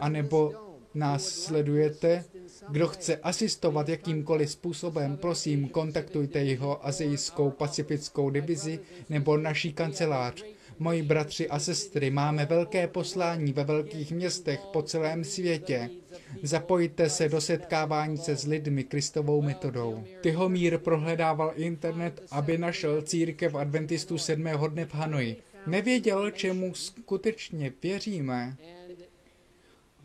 anebo 0.00 0.52
nás 0.94 1.28
sledujete, 1.28 2.24
kdo 2.68 2.88
chce 2.88 3.16
asistovat 3.16 3.88
jakýmkoliv 3.88 4.50
způsobem, 4.50 5.16
prosím, 5.16 5.68
kontaktujte 5.68 6.38
jeho 6.38 6.86
azijskou 6.86 7.50
pacifickou 7.50 8.30
divizi 8.30 8.80
nebo 9.08 9.36
naší 9.36 9.72
kancelář. 9.72 10.44
Moji 10.78 11.02
bratři 11.02 11.48
a 11.48 11.58
sestry, 11.58 12.10
máme 12.10 12.46
velké 12.46 12.88
poslání 12.88 13.52
ve 13.52 13.64
velkých 13.64 14.12
městech 14.12 14.60
po 14.72 14.82
celém 14.82 15.24
světě. 15.24 15.90
Zapojte 16.42 17.10
se 17.10 17.28
do 17.28 17.40
setkávání 17.40 18.18
se 18.18 18.36
s 18.36 18.46
lidmi 18.46 18.84
Kristovou 18.84 19.42
metodou. 19.42 20.04
Tyhomír 20.20 20.78
prohledával 20.78 21.52
internet, 21.54 22.22
aby 22.30 22.58
našel 22.58 23.02
církev 23.02 23.54
adventistů 23.54 24.18
sedmého 24.18 24.68
dne 24.68 24.84
v 24.84 24.94
Hanoji. 24.94 25.36
Nevěděl, 25.66 26.30
čemu 26.30 26.74
skutečně 26.74 27.72
věříme, 27.82 28.56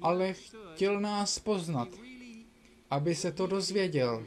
ale 0.01 0.33
chtěl 0.73 0.99
nás 0.99 1.39
poznat, 1.39 1.87
aby 2.89 3.15
se 3.15 3.31
to 3.31 3.47
dozvěděl. 3.47 4.25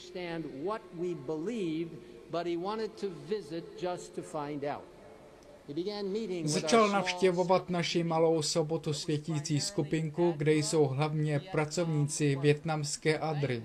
Začal 6.44 6.88
navštěvovat 6.88 7.70
naši 7.70 8.02
malou 8.02 8.42
sobotu 8.42 8.92
světící 8.92 9.60
skupinku, 9.60 10.34
kde 10.36 10.54
jsou 10.54 10.84
hlavně 10.84 11.40
pracovníci 11.40 12.36
větnamské 12.36 13.18
Adry. 13.18 13.62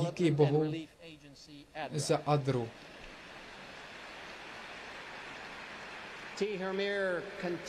Díky 0.00 0.30
Bohu 0.30 0.72
za 1.94 2.16
Adru. 2.26 2.68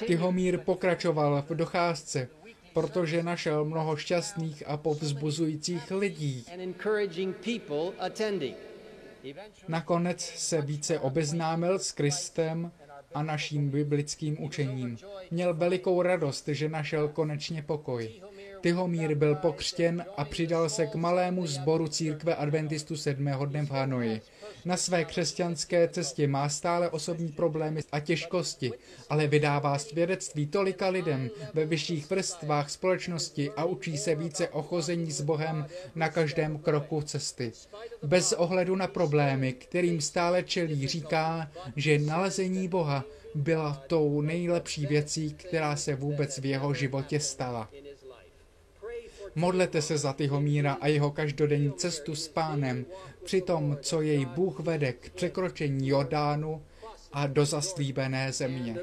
Tihomír 0.07 0.59
pokračoval 0.59 1.43
v 1.49 1.55
docházce, 1.55 2.29
protože 2.73 3.23
našel 3.23 3.65
mnoho 3.65 3.95
šťastných 3.95 4.63
a 4.67 4.77
povzbuzujících 4.77 5.91
lidí. 5.91 6.45
Nakonec 9.67 10.21
se 10.21 10.61
více 10.61 10.99
obeznámil 10.99 11.79
s 11.79 11.91
Kristem 11.91 12.71
a 13.13 13.23
naším 13.23 13.69
biblickým 13.69 14.43
učením. 14.43 14.97
Měl 15.31 15.53
velikou 15.53 16.01
radost, 16.01 16.47
že 16.47 16.69
našel 16.69 17.07
konečně 17.07 17.61
pokoj. 17.61 18.21
Tihomír 18.61 19.15
byl 19.15 19.35
pokřtěn 19.35 20.05
a 20.17 20.25
přidal 20.25 20.69
se 20.69 20.87
k 20.87 20.95
malému 20.95 21.47
sboru 21.47 21.87
církve 21.87 22.35
adventistů 22.35 22.97
sedmého 22.97 23.45
dne 23.45 23.65
v 23.65 23.71
Hanoji. 23.71 24.21
Na 24.65 24.77
své 24.77 25.05
křesťanské 25.05 25.87
cestě 25.87 26.27
má 26.27 26.49
stále 26.49 26.89
osobní 26.89 27.31
problémy 27.31 27.81
a 27.91 27.99
těžkosti, 27.99 28.71
ale 29.09 29.27
vydává 29.27 29.77
svědectví 29.77 30.47
tolika 30.47 30.89
lidem 30.89 31.29
ve 31.53 31.65
vyšších 31.65 32.09
vrstvách 32.09 32.69
společnosti 32.69 33.51
a 33.57 33.65
učí 33.65 33.97
se 33.97 34.15
více 34.15 34.49
o 34.49 34.61
chození 34.61 35.11
s 35.11 35.21
Bohem 35.21 35.65
na 35.95 36.09
každém 36.09 36.57
kroku 36.57 37.01
cesty. 37.01 37.51
Bez 38.03 38.33
ohledu 38.33 38.75
na 38.75 38.87
problémy, 38.87 39.53
kterým 39.53 40.01
stále 40.01 40.43
čelí, 40.43 40.87
říká, 40.87 41.51
že 41.75 41.99
nalezení 41.99 42.67
Boha 42.67 43.03
byla 43.35 43.83
tou 43.87 44.21
nejlepší 44.21 44.85
věcí, 44.85 45.33
která 45.33 45.75
se 45.75 45.95
vůbec 45.95 46.37
v 46.37 46.45
jeho 46.45 46.73
životě 46.73 47.19
stala. 47.19 47.69
Modlete 49.35 49.81
se 49.81 49.97
za 49.97 50.13
Tyhomíra 50.13 50.73
a 50.73 50.87
jeho 50.87 51.11
každodenní 51.11 51.73
cestu 51.73 52.15
s 52.15 52.27
pánem, 52.27 52.85
při 53.23 53.41
tom, 53.41 53.77
co 53.81 54.01
jej 54.01 54.25
Bůh 54.25 54.59
vede 54.59 54.93
k 54.93 55.09
překročení 55.09 55.87
Jordánu 55.87 56.63
a 57.13 57.27
do 57.27 57.45
zaslíbené 57.45 58.31
země. 58.31 58.77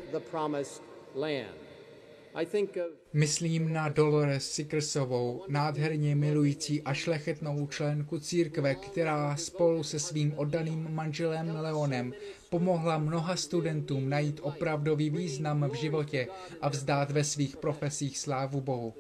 Myslím 3.13 3.73
na 3.73 3.89
Dolores 3.89 4.51
Sickersovou, 4.51 5.45
nádherně 5.49 6.15
milující 6.15 6.83
a 6.83 6.95
šlechetnou 6.95 7.67
členku 7.67 8.19
církve, 8.19 8.75
která 8.75 9.37
spolu 9.37 9.83
se 9.83 9.99
svým 9.99 10.35
oddaným 10.37 10.95
manželem 10.95 11.57
Leonem 11.61 12.13
pomohla 12.51 12.99
mnoha 12.99 13.37
studentům 13.37 14.09
najít 14.09 14.41
opravdový 14.43 15.11
význam 15.11 15.71
v 15.71 15.75
životě 15.75 16.29
a 16.61 16.69
vzdát 16.69 17.11
ve 17.11 17.25
svých 17.25 17.57
profesích 17.57 18.19
slávu 18.19 18.61
Bohu. 18.61 18.95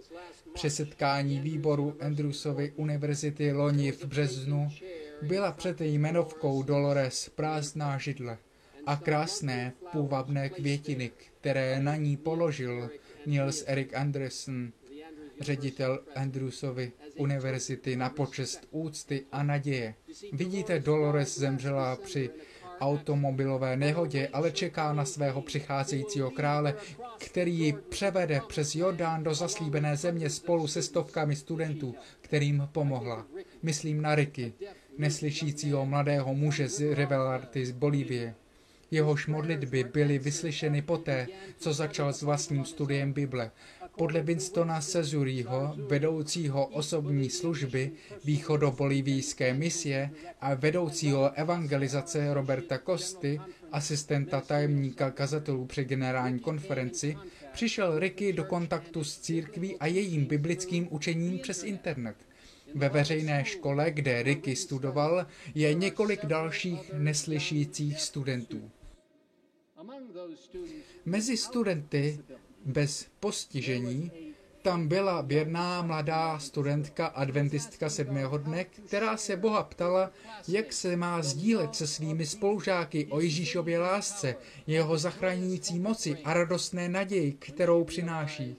Při 0.54 0.70
setkání 0.70 1.40
výboru 1.40 1.96
Andrewsovy 2.00 2.72
univerzity 2.76 3.52
loni 3.52 3.92
v 3.92 4.04
březnu 4.04 4.68
byla 5.22 5.52
před 5.52 5.80
jmenovkou 5.80 6.62
Dolores 6.62 7.28
prázdná 7.28 7.98
židle 7.98 8.38
a 8.86 8.96
krásné 8.96 9.72
půvabné 9.92 10.48
květiny, 10.48 11.10
které 11.40 11.80
na 11.82 11.96
ní 11.96 12.16
položil 12.16 12.90
Niels 13.26 13.64
Erik 13.66 13.94
Andersen, 13.94 14.72
ředitel 15.40 16.00
Andrewsovy 16.14 16.92
univerzity 17.16 17.96
na 17.96 18.10
počest 18.10 18.68
úcty 18.70 19.26
a 19.32 19.42
naděje. 19.42 19.94
Vidíte, 20.32 20.80
Dolores 20.80 21.38
zemřela 21.38 21.96
při 21.96 22.30
automobilové 22.80 23.76
nehodě, 23.76 24.28
ale 24.32 24.50
čeká 24.50 24.92
na 24.92 25.04
svého 25.04 25.42
přicházejícího 25.42 26.30
krále, 26.30 26.74
který 27.18 27.58
ji 27.58 27.72
převede 27.72 28.40
přes 28.48 28.74
Jordán 28.74 29.24
do 29.24 29.34
zaslíbené 29.34 29.96
země 29.96 30.30
spolu 30.30 30.66
se 30.66 30.82
stovkami 30.82 31.36
studentů, 31.36 31.94
kterým 32.20 32.68
pomohla. 32.72 33.26
Myslím 33.62 34.02
na 34.02 34.14
Ricky, 34.14 34.52
neslyšícího 34.98 35.86
mladého 35.86 36.34
muže 36.34 36.68
z 36.68 36.94
Revelarty 36.94 37.66
z 37.66 37.70
Bolívie. 37.70 38.34
Jehož 38.90 39.26
modlitby 39.26 39.84
byly 39.84 40.18
vyslyšeny 40.18 40.82
poté, 40.82 41.26
co 41.58 41.72
začal 41.72 42.12
s 42.12 42.22
vlastním 42.22 42.64
studiem 42.64 43.12
Bible. 43.12 43.50
Podle 43.98 44.22
Winstona 44.22 44.80
Sezuriho, 44.80 45.74
vedoucího 45.76 46.66
osobní 46.66 47.30
služby 47.30 47.92
východobolivijské 48.24 49.54
misie 49.54 50.10
a 50.40 50.54
vedoucího 50.54 51.32
evangelizace 51.32 52.34
Roberta 52.34 52.78
Kosty, 52.78 53.40
asistenta 53.72 54.40
tajemníka 54.40 55.10
kazatelů 55.10 55.66
při 55.66 55.84
generální 55.84 56.38
konferenci, 56.38 57.16
přišel 57.52 57.98
Ricky 57.98 58.32
do 58.32 58.44
kontaktu 58.44 59.04
s 59.04 59.18
církví 59.18 59.76
a 59.76 59.86
jejím 59.86 60.24
biblickým 60.24 60.88
učením 60.90 61.38
přes 61.38 61.62
internet. 61.62 62.16
Ve 62.74 62.88
veřejné 62.88 63.44
škole, 63.44 63.90
kde 63.90 64.22
Ricky 64.22 64.56
studoval, 64.56 65.26
je 65.54 65.74
několik 65.74 66.26
dalších 66.26 66.92
neslyšících 66.92 68.00
studentů. 68.00 68.70
Mezi 71.04 71.36
studenty 71.36 72.18
bez 72.68 73.06
postižení 73.20 74.10
tam 74.62 74.88
byla 74.88 75.22
běrná 75.22 75.82
mladá 75.82 76.38
studentka 76.38 77.06
adventistka 77.06 77.90
sedmého 77.90 78.38
dne, 78.38 78.64
která 78.64 79.16
se 79.16 79.36
Boha 79.36 79.62
ptala, 79.62 80.10
jak 80.48 80.72
se 80.72 80.96
má 80.96 81.22
sdílet 81.22 81.74
se 81.74 81.86
svými 81.86 82.26
spolužáky 82.26 83.06
o 83.10 83.20
Ježíšově 83.20 83.78
lásce, 83.78 84.36
jeho 84.66 84.98
zachraňující 84.98 85.78
moci 85.78 86.16
a 86.24 86.34
radostné 86.34 86.88
naději, 86.88 87.32
kterou 87.32 87.84
přináší. 87.84 88.56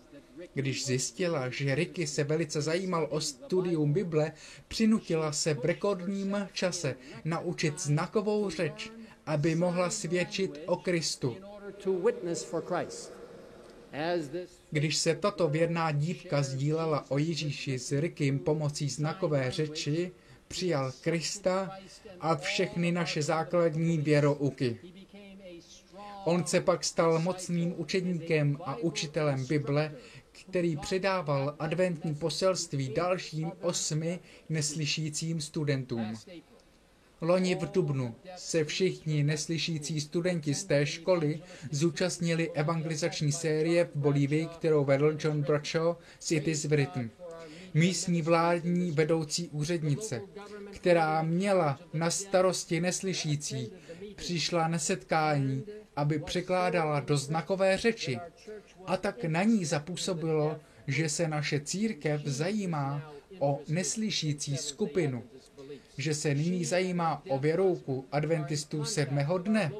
Když 0.53 0.85
zjistila, 0.85 1.49
že 1.49 1.75
Ricky 1.75 2.07
se 2.07 2.23
velice 2.23 2.61
zajímal 2.61 3.07
o 3.11 3.21
studium 3.21 3.93
Bible, 3.93 4.31
přinutila 4.67 5.31
se 5.31 5.53
v 5.53 5.65
rekordním 5.65 6.47
čase 6.53 6.95
naučit 7.25 7.81
znakovou 7.81 8.49
řeč, 8.49 8.91
aby 9.25 9.55
mohla 9.55 9.89
svědčit 9.89 10.59
o 10.65 10.75
Kristu. 10.75 11.37
Když 14.71 14.97
se 14.97 15.15
tato 15.15 15.47
věrná 15.47 15.91
dívka 15.91 16.43
sdílela 16.43 17.11
o 17.11 17.17
Ježíši 17.17 17.79
s 17.79 17.91
Rikym 17.91 18.39
pomocí 18.39 18.89
znakové 18.89 19.51
řeči, 19.51 20.11
přijal 20.47 20.91
Krista 21.01 21.71
a 22.19 22.35
všechny 22.35 22.91
naše 22.91 23.21
základní 23.21 23.97
věrouky. 23.97 24.77
On 26.25 26.45
se 26.45 26.61
pak 26.61 26.83
stal 26.83 27.19
mocným 27.19 27.73
učedníkem 27.77 28.57
a 28.65 28.75
učitelem 28.75 29.45
Bible, 29.47 29.95
který 30.31 30.77
předával 30.77 31.55
adventní 31.59 32.15
poselství 32.15 32.89
dalším 32.89 33.51
osmi 33.61 34.19
neslyšícím 34.49 35.41
studentům. 35.41 36.15
Loni 37.21 37.55
v 37.55 37.71
Dubnu 37.71 38.15
se 38.37 38.63
všichni 38.65 39.23
neslyšící 39.23 40.01
studenti 40.01 40.53
z 40.53 40.65
té 40.65 40.85
školy 40.85 41.41
zúčastnili 41.71 42.51
evangelizační 42.51 43.31
série 43.31 43.85
v 43.85 43.95
Bolívii, 43.95 44.45
kterou 44.45 44.85
vedl 44.85 45.17
John 45.19 45.41
Bradshaw 45.41 45.95
z 46.19 46.31
It 46.31 46.47
is 46.47 46.65
Written. 46.65 47.09
Místní 47.73 48.21
vládní 48.21 48.91
vedoucí 48.91 49.49
úřednice, 49.49 50.21
která 50.71 51.21
měla 51.21 51.79
na 51.93 52.09
starosti 52.11 52.81
neslyšící, 52.81 53.71
přišla 54.15 54.67
na 54.67 54.79
setkání, 54.79 55.63
aby 55.95 56.19
překládala 56.19 56.99
do 56.99 57.17
znakové 57.17 57.77
řeči. 57.77 58.19
A 58.85 58.97
tak 58.97 59.23
na 59.23 59.43
ní 59.43 59.65
zapůsobilo, 59.65 60.59
že 60.87 61.09
se 61.09 61.27
naše 61.27 61.59
církev 61.59 62.21
zajímá 62.25 63.13
o 63.39 63.59
neslyšící 63.67 64.57
skupinu 64.57 65.23
že 65.99 66.13
se 66.15 66.35
nyní 66.35 66.65
zajímá 66.65 67.23
o 67.29 67.39
věrouku 67.39 68.05
adventistů 68.11 68.85
sedmého 68.85 69.37
dne. 69.37 69.71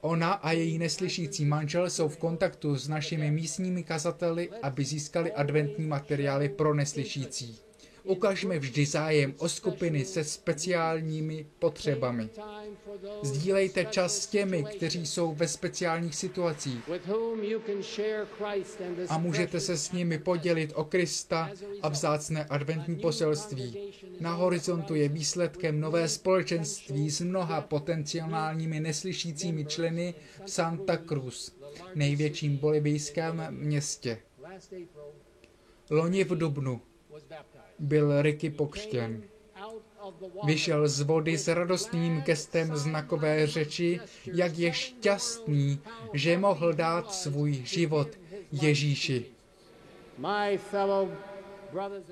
Ona 0.00 0.32
a 0.32 0.52
její 0.52 0.78
neslyšící 0.78 1.44
manžel 1.44 1.90
jsou 1.90 2.08
v 2.08 2.16
kontaktu 2.16 2.76
s 2.76 2.88
našimi 2.88 3.30
místními 3.30 3.82
kazateli, 3.82 4.50
aby 4.62 4.84
získali 4.84 5.32
adventní 5.32 5.86
materiály 5.86 6.48
pro 6.48 6.74
neslyšící. 6.74 7.58
Ukažme 8.04 8.58
vždy 8.58 8.86
zájem 8.86 9.34
o 9.38 9.48
skupiny 9.48 10.04
se 10.04 10.24
speciálními 10.24 11.46
potřebami. 11.58 12.28
Sdílejte 13.22 13.84
čas 13.84 14.18
s 14.18 14.26
těmi, 14.26 14.64
kteří 14.64 15.06
jsou 15.06 15.34
ve 15.34 15.48
speciálních 15.48 16.14
situacích 16.14 16.90
a 19.08 19.18
můžete 19.18 19.60
se 19.60 19.76
s 19.76 19.92
nimi 19.92 20.18
podělit 20.18 20.72
o 20.74 20.84
Krista 20.84 21.50
a 21.82 21.88
vzácné 21.88 22.44
adventní 22.44 22.96
poselství. 22.96 23.92
Na 24.20 24.34
horizontu 24.34 24.94
je 24.94 25.08
výsledkem 25.08 25.80
nové 25.80 26.08
společenství 26.08 27.10
s 27.10 27.20
mnoha 27.20 27.60
potenciálními 27.60 28.80
neslyšícími 28.80 29.64
členy 29.64 30.14
v 30.44 30.50
Santa 30.50 30.96
Cruz, 30.96 31.56
největším 31.94 32.56
bolivijském 32.56 33.46
městě. 33.50 34.18
Loni 35.90 36.24
v 36.24 36.38
Dubnu 36.38 36.80
byl 37.78 38.22
Ricky 38.22 38.50
pokřtěn. 38.50 39.22
Vyšel 40.44 40.88
z 40.88 41.00
vody 41.00 41.38
s 41.38 41.48
radostným 41.48 42.20
gestem 42.20 42.76
znakové 42.76 43.46
řeči, 43.46 44.00
jak 44.26 44.58
je 44.58 44.72
šťastný, 44.72 45.78
že 46.12 46.38
mohl 46.38 46.72
dát 46.72 47.12
svůj 47.12 47.52
život 47.52 48.08
Ježíši. 48.52 49.24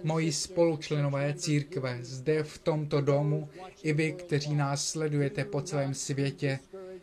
Moji 0.02 0.32
spolučlenové 0.32 1.34
církve 1.34 1.98
zde 2.00 2.42
v 2.42 2.58
tomto 2.58 3.00
domu 3.00 3.48
i 3.82 3.92
vy, 3.92 4.12
kteří 4.12 4.54
nás 4.54 4.88
sledujete 4.88 5.44
po 5.44 5.62
celém 5.62 5.94
světě, 5.94 6.58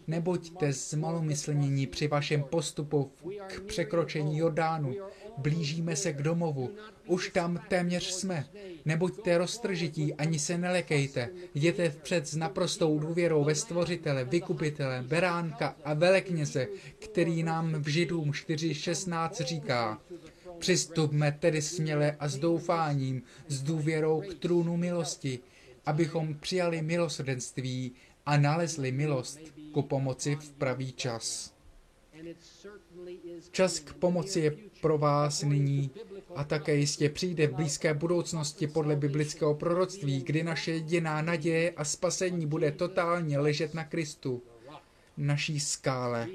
nebuďte 0.07 0.73
zmalomyslnění 0.73 1.87
při 1.87 2.07
vašem 2.07 2.43
postupu 2.43 3.11
k 3.47 3.61
překročení 3.61 4.37
Jordánu. 4.37 4.95
Blížíme 5.37 5.95
se 5.95 6.13
k 6.13 6.21
domovu. 6.21 6.71
Už 7.07 7.29
tam 7.29 7.59
téměř 7.67 8.11
jsme. 8.11 8.45
Nebuďte 8.85 9.37
roztržití, 9.37 10.13
ani 10.13 10.39
se 10.39 10.57
nelekejte. 10.57 11.29
Jděte 11.53 11.89
vpřed 11.89 12.27
s 12.27 12.35
naprostou 12.35 12.99
důvěrou 12.99 13.43
ve 13.43 13.55
stvořitele, 13.55 14.25
vykupitele, 14.25 15.03
beránka 15.07 15.75
a 15.83 15.93
velekněze, 15.93 16.67
který 16.99 17.43
nám 17.43 17.73
v 17.73 17.87
Židům 17.87 18.31
4.16 18.31 19.45
říká. 19.45 20.01
Přistupme 20.59 21.37
tedy 21.39 21.61
směle 21.61 22.15
a 22.19 22.27
s 22.27 22.37
doufáním, 22.37 23.23
s 23.47 23.61
důvěrou 23.61 24.21
k 24.21 24.33
trůnu 24.33 24.77
milosti, 24.77 25.39
abychom 25.85 26.33
přijali 26.33 26.81
milosrdenství 26.81 27.91
a 28.25 28.37
nalezli 28.37 28.91
milost 28.91 29.39
ku 29.71 29.81
pomoci 29.81 30.35
v 30.35 30.51
pravý 30.51 30.91
čas. 30.91 31.53
Čas 33.51 33.79
k 33.79 33.93
pomoci 33.93 34.39
je 34.39 34.55
pro 34.81 34.97
vás 34.97 35.43
nyní 35.43 35.91
a 36.35 36.43
také 36.43 36.75
jistě 36.75 37.09
přijde 37.09 37.47
v 37.47 37.53
blízké 37.53 37.93
budoucnosti 37.93 38.67
podle 38.67 38.95
biblického 38.95 39.55
proroctví, 39.55 40.21
kdy 40.21 40.43
naše 40.43 40.71
jediná 40.71 41.21
naděje 41.21 41.71
a 41.71 41.83
spasení 41.83 42.45
bude 42.45 42.71
totálně 42.71 43.39
ležet 43.39 43.73
na 43.73 43.83
Kristu, 43.83 44.43
naší 45.17 45.59
skále. 45.59 46.27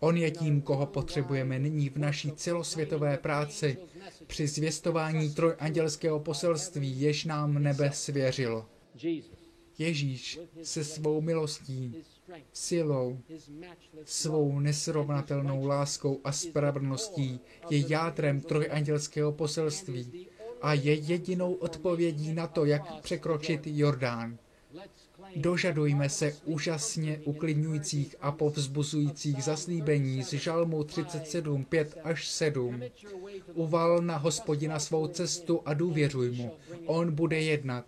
On 0.00 0.16
je 0.16 0.30
tím, 0.30 0.62
koho 0.62 0.86
potřebujeme 0.86 1.58
nyní 1.58 1.88
v 1.88 1.98
naší 1.98 2.32
celosvětové 2.32 3.16
práci 3.18 3.76
při 4.26 4.46
zvěstování 4.46 5.34
trojandělského 5.34 6.20
poselství, 6.20 7.00
jež 7.00 7.24
nám 7.24 7.62
nebe 7.62 7.90
svěřilo. 7.92 8.66
Ježíš 9.78 10.40
se 10.62 10.84
svou 10.84 11.20
milostí, 11.20 11.94
silou, 12.52 13.18
svou 14.04 14.60
nesrovnatelnou 14.60 15.66
láskou 15.66 16.20
a 16.24 16.32
spravedlností 16.32 17.40
je 17.70 17.84
jádrem 17.88 18.40
trojandělského 18.40 19.32
poselství 19.32 20.26
a 20.62 20.74
je 20.74 20.94
jedinou 20.94 21.54
odpovědí 21.54 22.32
na 22.32 22.46
to, 22.46 22.64
jak 22.64 23.02
překročit 23.02 23.60
Jordán. 23.64 24.38
Dožadujme 25.36 26.08
se 26.08 26.36
úžasně 26.44 27.20
uklidňujících 27.24 28.16
a 28.20 28.32
povzbuzujících 28.32 29.44
zaslíbení 29.44 30.22
z 30.22 30.32
Žalmu 30.32 30.84
37, 30.84 31.64
5 31.64 31.98
až 32.04 32.28
7. 32.28 32.82
Uval 33.54 34.02
na 34.02 34.16
hospodina 34.16 34.78
svou 34.78 35.06
cestu 35.06 35.62
a 35.64 35.74
důvěřuj 35.74 36.30
mu. 36.30 36.52
On 36.86 37.14
bude 37.14 37.40
jednat. 37.40 37.84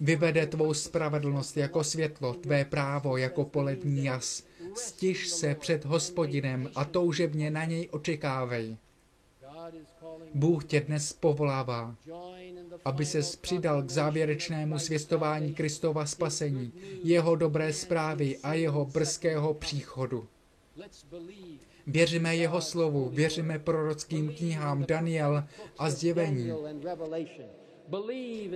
Vyvede 0.00 0.46
tvou 0.46 0.74
spravedlnost 0.74 1.56
jako 1.56 1.84
světlo, 1.84 2.34
tvé 2.34 2.64
právo 2.64 3.16
jako 3.16 3.44
polední 3.44 4.04
jas. 4.04 4.44
Stiž 4.74 5.28
se 5.28 5.54
před 5.54 5.84
hospodinem 5.84 6.70
a 6.74 6.84
toužebně 6.84 7.50
na 7.50 7.64
něj 7.64 7.88
očekávej. 7.90 8.76
Bůh 10.34 10.64
tě 10.64 10.80
dnes 10.80 11.12
povolává, 11.12 11.94
aby 12.84 13.06
se 13.06 13.20
přidal 13.40 13.82
k 13.82 13.90
závěrečnému 13.90 14.78
zvěstování 14.78 15.54
Kristova 15.54 16.06
spasení, 16.06 16.72
jeho 17.04 17.36
dobré 17.36 17.72
zprávy 17.72 18.38
a 18.38 18.54
jeho 18.54 18.84
brzkého 18.84 19.54
příchodu. 19.54 20.26
Věříme 21.86 22.36
jeho 22.36 22.60
slovu, 22.60 23.08
věříme 23.08 23.58
prorockým 23.58 24.34
knihám 24.34 24.84
Daniel 24.88 25.44
a 25.78 25.90
zjevení. 25.90 26.52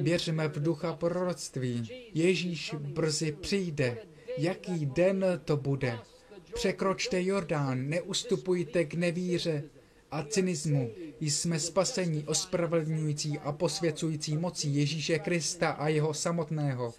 Věříme 0.00 0.48
v 0.48 0.62
ducha 0.62 0.92
proroctví. 0.92 1.90
Ježíš 2.14 2.74
brzy 2.78 3.32
přijde. 3.40 3.98
Jaký 4.38 4.86
den 4.86 5.24
to 5.44 5.56
bude? 5.56 5.98
Překročte 6.54 7.22
Jordán, 7.22 7.88
neustupujte 7.88 8.84
k 8.84 8.94
nevíře 8.94 9.64
a 10.10 10.22
cynismu. 10.22 10.90
Jsme 11.20 11.60
spasení 11.60 12.24
ospravedlňující 12.26 13.38
a 13.38 13.52
posvěcující 13.52 14.36
mocí 14.36 14.74
Ježíše 14.76 15.18
Krista 15.18 15.70
a 15.70 15.88
jeho 15.88 16.14
samotného 16.14 16.94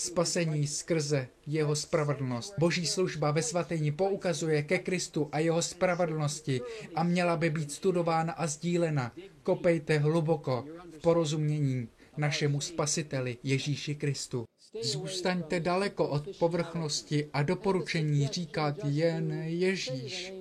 spasení 0.00 0.66
skrze 0.66 1.28
jeho 1.46 1.76
spravedlnost. 1.76 2.54
Boží 2.58 2.86
služba 2.86 3.30
ve 3.30 3.42
svatyni 3.42 3.92
poukazuje 3.92 4.62
ke 4.62 4.78
Kristu 4.78 5.28
a 5.32 5.38
jeho 5.38 5.62
spravedlnosti 5.62 6.60
a 6.94 7.02
měla 7.02 7.36
by 7.36 7.50
být 7.50 7.72
studována 7.72 8.32
a 8.32 8.46
sdílena. 8.46 9.12
Kopejte 9.42 9.98
hluboko 9.98 10.64
v 10.98 11.00
porozumění 11.00 11.88
našemu 12.16 12.60
spasiteli 12.60 13.36
Ježíši 13.42 13.94
Kristu. 13.94 14.44
Zůstaňte 14.82 15.60
daleko 15.60 16.08
od 16.08 16.24
povrchnosti 16.38 17.28
a 17.32 17.42
doporučení 17.42 18.28
říkat 18.28 18.76
jen 18.84 19.32
Ježíš 19.42 20.34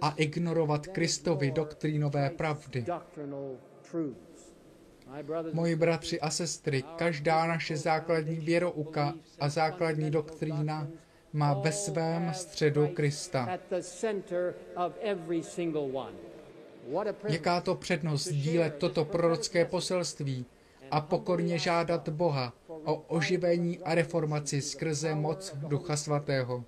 a 0.00 0.10
ignorovat 0.10 0.86
Kristovi 0.86 1.50
doktrínové 1.50 2.30
pravdy. 2.30 2.84
Moji 5.52 5.76
bratři 5.76 6.20
a 6.20 6.30
sestry, 6.30 6.82
každá 6.96 7.46
naše 7.46 7.76
základní 7.76 8.36
věrouka 8.36 9.14
a 9.40 9.48
základní 9.48 10.10
doktrína 10.10 10.88
má 11.32 11.54
ve 11.54 11.72
svém 11.72 12.34
středu 12.34 12.88
Krista. 12.88 13.58
Jaká 17.28 17.60
to 17.60 17.74
přednost 17.74 18.28
dílet 18.28 18.74
toto 18.78 19.04
prorocké 19.04 19.64
poselství 19.64 20.46
a 20.90 21.00
pokorně 21.00 21.58
žádat 21.58 22.08
Boha 22.08 22.52
o 22.68 22.94
oživení 22.94 23.78
a 23.78 23.94
reformaci 23.94 24.60
skrze 24.60 25.14
moc 25.14 25.54
Ducha 25.56 25.96
Svatého. 25.96 26.64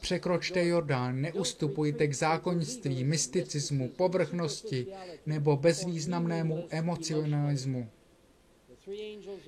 Překročte 0.00 0.66
Jordán, 0.66 1.20
neustupujte 1.20 2.06
k 2.06 2.14
zákonnictví, 2.14 3.04
mysticismu, 3.04 3.88
povrchnosti 3.88 4.86
nebo 5.26 5.56
bezvýznamnému 5.56 6.66
emocionalismu. 6.70 7.88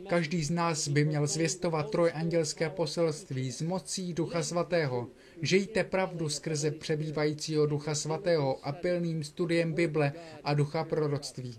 Každý 0.08 0.44
z 0.44 0.50
nás 0.50 0.88
by 0.88 1.04
měl 1.04 1.26
zvěstovat 1.26 1.90
trojandělské 1.90 2.70
poselství 2.70 3.50
z 3.50 3.62
mocí 3.62 4.14
Ducha 4.14 4.42
Svatého. 4.42 5.08
Žijte 5.42 5.84
pravdu 5.84 6.28
skrze 6.28 6.70
přebývajícího 6.70 7.66
Ducha 7.66 7.94
Svatého 7.94 8.66
a 8.66 8.72
pilným 8.72 9.24
studiem 9.24 9.72
Bible 9.72 10.12
a 10.44 10.54
Ducha 10.54 10.84
proroctví. 10.84 11.58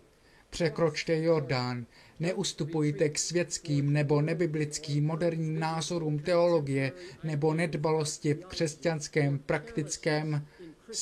Překročte 0.49 1.17
Jordán, 1.17 1.85
neustupujte 2.21 3.09
k 3.09 3.19
světským 3.19 3.93
nebo 3.93 4.21
nebiblickým 4.21 5.05
moderním 5.05 5.59
názorům 5.59 6.19
teologie 6.19 6.91
nebo 7.23 7.53
nedbalosti 7.53 8.33
v 8.33 8.45
křesťanském 8.45 9.39
praktickém 9.39 10.47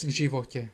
životě. 0.08 0.70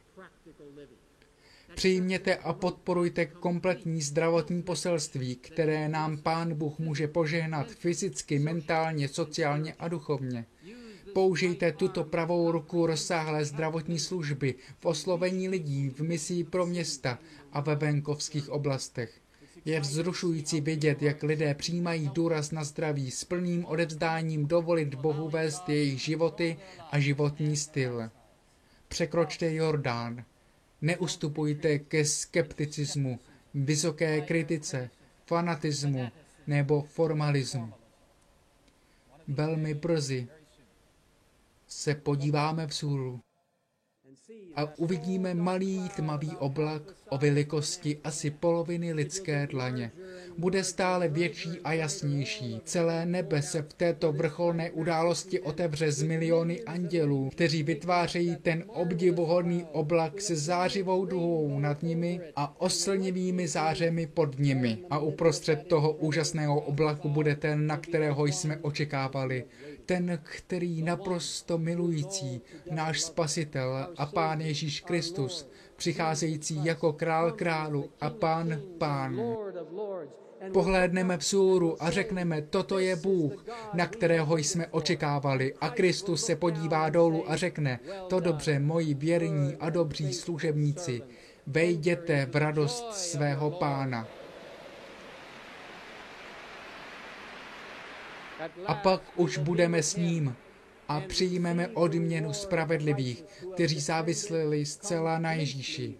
Přijměte 1.75 2.35
a 2.35 2.53
podporujte 2.53 3.25
kompletní 3.25 4.01
zdravotní 4.01 4.63
poselství, 4.63 5.35
které 5.35 5.89
nám 5.89 6.17
Pán 6.17 6.53
Bůh 6.53 6.79
může 6.79 7.07
požehnat 7.07 7.71
fyzicky, 7.71 8.39
mentálně, 8.39 9.07
sociálně 9.07 9.73
a 9.79 9.87
duchovně. 9.87 10.45
Použijte 11.13 11.71
tuto 11.71 12.03
pravou 12.03 12.51
ruku 12.51 12.85
rozsáhlé 12.87 13.45
zdravotní 13.45 13.99
služby 13.99 14.55
v 14.79 14.85
oslovení 14.85 15.49
lidí, 15.49 15.89
v 15.89 15.99
misii 15.99 16.43
pro 16.43 16.65
města 16.65 17.19
a 17.51 17.61
ve 17.61 17.75
venkovských 17.75 18.49
oblastech. 18.49 19.24
Je 19.65 19.79
vzrušující 19.79 20.61
vidět, 20.61 21.01
jak 21.01 21.23
lidé 21.23 21.53
přijímají 21.53 22.09
důraz 22.13 22.51
na 22.51 22.63
zdraví 22.63 23.11
s 23.11 23.23
plným 23.23 23.65
odevzdáním 23.65 24.47
dovolit 24.47 24.95
Bohu 24.95 25.29
vést 25.29 25.69
jejich 25.69 26.01
životy 26.01 26.57
a 26.91 26.99
životní 26.99 27.57
styl. 27.57 28.09
Překročte 28.87 29.53
Jordán. 29.53 30.25
Neustupujte 30.81 31.79
ke 31.79 32.05
skepticismu, 32.05 33.19
vysoké 33.53 34.21
kritice, 34.21 34.89
fanatismu 35.25 36.11
nebo 36.47 36.81
formalismu. 36.81 37.73
Velmi 39.27 39.73
brzy 39.73 40.27
se 41.67 41.95
podíváme 41.95 42.65
vzhůru 42.65 43.21
a 44.55 44.77
uvidíme 44.77 45.33
malý 45.33 45.89
tmavý 45.95 46.31
oblak 46.39 46.81
o 47.09 47.17
velikosti 47.17 47.99
asi 48.03 48.31
poloviny 48.31 48.93
lidské 48.93 49.47
dlaně. 49.47 49.91
Bude 50.37 50.63
stále 50.63 51.07
větší 51.07 51.49
a 51.63 51.73
jasnější. 51.73 52.61
Celé 52.65 53.05
nebe 53.05 53.41
se 53.41 53.61
v 53.61 53.73
této 53.73 54.13
vrcholné 54.13 54.71
události 54.71 55.39
otevře 55.39 55.91
z 55.91 56.03
miliony 56.03 56.63
andělů, 56.63 57.29
kteří 57.29 57.63
vytvářejí 57.63 58.35
ten 58.35 58.63
obdivuhodný 58.67 59.63
oblak 59.71 60.21
se 60.21 60.35
zářivou 60.35 61.05
duhou 61.05 61.59
nad 61.59 61.83
nimi 61.83 62.21
a 62.35 62.61
oslnivými 62.61 63.47
zářemi 63.47 64.07
pod 64.07 64.39
nimi. 64.39 64.77
A 64.89 64.99
uprostřed 64.99 65.67
toho 65.67 65.93
úžasného 65.93 66.59
oblaku 66.59 67.09
bude 67.09 67.35
ten, 67.35 67.67
na 67.67 67.77
kterého 67.77 68.25
jsme 68.25 68.57
očekávali 68.57 69.43
ten, 69.85 70.19
který 70.23 70.81
naprosto 70.81 71.57
milující, 71.57 72.41
náš 72.71 73.01
spasitel 73.01 73.87
a 73.97 74.05
pán 74.05 74.41
Ježíš 74.41 74.81
Kristus, 74.81 75.49
přicházející 75.75 76.65
jako 76.65 76.93
král 76.93 77.31
králu 77.31 77.89
a 78.01 78.09
pán 78.09 78.61
pán. 78.77 79.19
Pohlédneme 80.53 81.17
vzhůru 81.17 81.83
a 81.83 81.91
řekneme, 81.91 82.41
toto 82.41 82.79
je 82.79 82.95
Bůh, 82.95 83.45
na 83.73 83.87
kterého 83.87 84.37
jsme 84.37 84.67
očekávali. 84.67 85.53
A 85.61 85.69
Kristus 85.69 86.25
se 86.25 86.35
podívá 86.35 86.89
dolů 86.89 87.31
a 87.31 87.35
řekne, 87.35 87.79
to 88.07 88.19
dobře, 88.19 88.59
moji 88.59 88.93
věrní 88.93 89.55
a 89.59 89.69
dobří 89.69 90.13
služebníci, 90.13 91.01
vejděte 91.47 92.27
v 92.31 92.35
radost 92.35 92.93
svého 92.93 93.51
pána. 93.51 94.07
A 98.65 98.73
pak 98.73 99.01
už 99.15 99.37
budeme 99.37 99.83
s 99.83 99.95
ním 99.95 100.35
a 100.87 100.99
přijmeme 101.01 101.67
odměnu 101.67 102.33
spravedlivých, 102.33 103.23
kteří 103.53 103.79
závislili 103.79 104.65
zcela 104.65 105.19
na 105.19 105.33
Ježíši. 105.33 105.93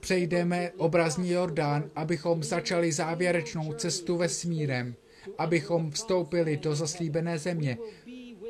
Přejdeme 0.00 0.70
obrazní 0.76 1.30
Jordán, 1.30 1.90
abychom 1.96 2.42
začali 2.42 2.92
závěrečnou 2.92 3.72
cestu 3.72 4.16
vesmírem, 4.16 4.94
abychom 5.38 5.90
vstoupili 5.90 6.56
do 6.56 6.74
zaslíbené 6.74 7.38
země. 7.38 7.78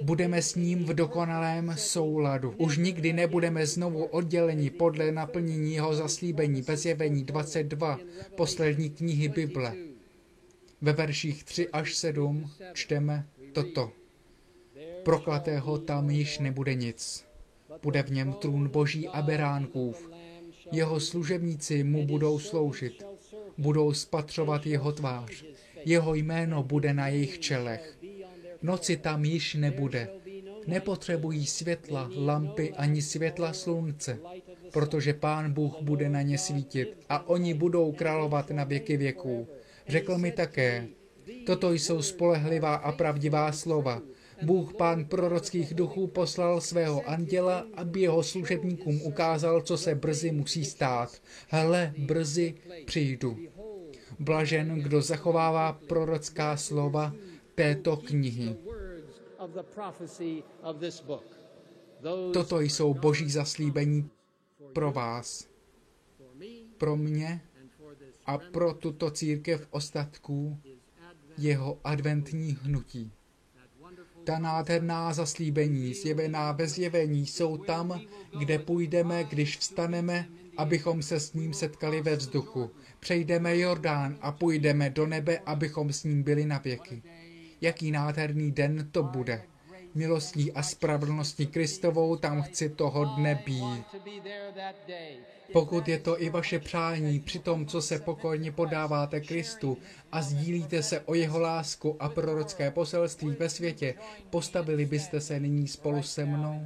Budeme 0.03 0.43
s 0.43 0.55
ním 0.55 0.85
v 0.85 0.95
dokonalém 0.95 1.75
souladu. 1.77 2.55
Už 2.59 2.79
nikdy 2.79 3.13
nebudeme 3.13 3.67
znovu 3.67 4.05
odděleni 4.05 4.71
podle 4.71 5.13
naplnění 5.13 5.75
jeho 5.75 5.95
zaslíbení 5.95 6.63
ve 6.63 6.77
zjevení 6.77 7.25
22, 7.25 7.99
poslední 8.37 8.91
knihy 8.91 9.29
Bible. 9.29 9.88
Ve 10.81 10.93
verších 10.93 11.45
3 11.45 11.69
až 11.69 11.95
7 11.95 12.51
čteme 12.73 13.27
toto. 13.53 13.93
Proklatého 15.05 15.79
tam 15.79 16.11
již 16.11 16.39
nebude 16.39 16.75
nic. 16.75 17.25
Bude 17.83 18.03
v 18.03 18.11
něm 18.11 18.33
trůn 18.33 18.69
boží 18.69 19.09
a 19.09 19.23
beránkův. 19.23 20.11
Jeho 20.73 21.01
služebníci 21.01 21.85
mu 21.85 22.07
budou 22.07 22.39
sloužit. 22.39 23.07
Budou 23.59 23.93
spatřovat 23.93 24.67
jeho 24.67 24.93
tvář. 24.93 25.45
Jeho 25.85 26.15
jméno 26.15 26.63
bude 26.63 26.95
na 26.95 27.09
jejich 27.09 27.39
čelech. 27.39 27.99
Noci 28.63 28.97
tam 28.97 29.25
již 29.25 29.55
nebude. 29.55 30.09
Nepotřebují 30.67 31.47
světla, 31.47 32.11
lampy 32.17 32.73
ani 32.73 33.03
světla 33.03 33.53
slunce, 33.53 34.19
protože 34.73 35.15
Pán 35.15 35.53
Bůh 35.53 35.83
bude 35.83 36.09
na 36.09 36.23
ně 36.23 36.39
svítit 36.39 36.99
a 37.09 37.29
oni 37.29 37.55
budou 37.55 37.93
královat 37.93 38.51
na 38.51 38.65
věky 38.65 38.97
věků. 38.97 39.49
Řekl 39.89 40.19
mi 40.19 40.33
také, 40.33 40.89
toto 41.47 41.73
jsou 41.73 42.03
spolehlivá 42.03 42.75
a 42.75 42.93
pravdivá 42.93 43.53
slova. 43.53 44.03
Bůh 44.43 44.75
pán 44.75 45.05
prorockých 45.05 45.75
duchů 45.75 46.07
poslal 46.07 46.61
svého 46.61 47.09
anděla, 47.09 47.67
aby 47.75 48.01
jeho 48.01 48.23
služebníkům 48.23 49.03
ukázal, 49.03 49.61
co 49.61 49.79
se 49.79 49.95
brzy 49.95 50.33
musí 50.33 50.65
stát. 50.65 51.23
Hele, 51.49 51.95
brzy 51.99 52.55
přijdu. 52.85 53.39
Blažen, 54.19 54.75
kdo 54.75 55.03
zachovává 55.03 55.73
prorocká 55.73 56.57
slova 56.57 57.15
této 57.55 57.97
knihy. 57.97 58.57
Toto 62.33 62.61
jsou 62.61 62.95
boží 62.95 63.31
zaslíbení 63.31 64.11
pro 64.73 64.93
vás, 64.93 65.49
pro 66.79 66.97
mě 66.97 67.41
a 68.29 68.39
pro 68.39 68.75
tuto 68.75 69.11
církev 69.11 69.67
ostatků 69.71 70.59
jeho 71.39 71.81
adventní 71.85 72.59
hnutí. 72.63 73.13
Ta 74.25 74.39
nádherná 74.39 75.13
zaslíbení, 75.13 75.95
zjevená 75.95 76.53
ve 76.53 76.69
zjevení, 76.69 77.27
jsou 77.27 77.57
tam, 77.57 78.01
kde 78.39 78.59
půjdeme, 78.59 79.25
když 79.25 79.59
vstaneme, 79.59 80.29
abychom 80.57 81.03
se 81.03 81.21
s 81.21 81.33
ním 81.33 81.53
setkali 81.53 82.03
ve 82.03 82.17
vzduchu. 82.17 82.71
Přejdeme 83.01 83.59
Jordán 83.59 84.19
a 84.21 84.33
půjdeme 84.33 84.91
do 84.91 85.07
nebe, 85.07 85.39
abychom 85.39 85.93
s 85.93 86.05
ním 86.05 86.23
byli 86.23 86.47
na 86.47 86.59
věky. 86.59 87.03
Jaký 87.61 87.91
nádherný 87.91 88.53
den 88.53 88.89
to 88.93 89.03
bude. 89.03 89.43
Milostí 89.99 90.53
a 90.53 90.63
spravedlností 90.63 91.47
Kristovou 91.47 92.17
tam 92.17 92.43
chci 92.43 92.69
toho 92.69 93.05
dne 93.05 93.43
být. 93.47 93.85
Pokud 95.53 95.89
je 95.89 95.99
to 95.99 96.23
i 96.23 96.31
vaše 96.31 96.59
přání 96.59 97.21
při 97.21 97.39
tom, 97.39 97.67
co 97.67 97.83
se 97.83 97.99
pokojně 97.99 98.53
podáváte 98.53 99.21
Kristu 99.21 99.79
a 100.13 100.23
sdílíte 100.23 100.83
se 100.83 101.01
o 101.01 101.15
jeho 101.15 101.41
lásku 101.41 101.97
a 102.01 102.09
prorocké 102.09 102.71
poselství 102.71 103.31
ve 103.31 103.49
světě, 103.49 103.95
postavili 104.31 104.87
byste 104.87 105.21
se 105.21 105.41
nyní 105.41 105.69
spolu 105.69 106.03
se 106.03 106.25
mnou. 106.25 106.63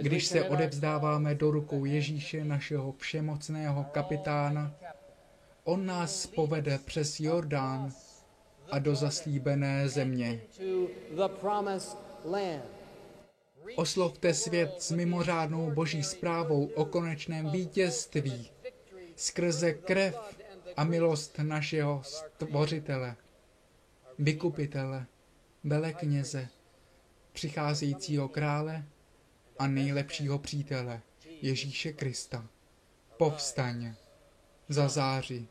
Když 0.00 0.26
se 0.26 0.48
odevzdáváme 0.48 1.34
do 1.34 1.50
rukou 1.50 1.84
Ježíše, 1.84 2.44
našeho 2.44 2.92
všemocného 2.92 3.84
kapitána, 3.84 4.74
on 5.64 5.86
nás 5.86 6.26
povede 6.26 6.78
přes 6.78 7.20
Jordán 7.20 7.92
a 8.70 8.78
do 8.78 8.94
zaslíbené 8.94 9.88
země. 9.88 10.40
Oslovte 13.76 14.34
svět 14.34 14.82
s 14.82 14.90
mimořádnou 14.90 15.70
boží 15.70 16.02
zprávou 16.02 16.66
o 16.66 16.84
konečném 16.84 17.50
vítězství 17.50 18.50
skrze 19.16 19.72
krev 19.72 20.16
a 20.76 20.84
milost 20.84 21.38
našeho 21.38 22.02
stvořitele, 22.04 23.16
vykupitele, 24.18 25.06
velekněze, 25.64 26.48
přicházejícího 27.32 28.28
krále 28.28 28.84
a 29.58 29.66
nejlepšího 29.66 30.38
přítele 30.38 31.00
Ježíše 31.42 31.92
Krista. 31.92 32.46
Povstaň, 33.16 33.94
zazáři, 34.68 35.48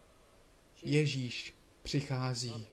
Ježíš 0.83 1.53
přichází. 1.83 2.67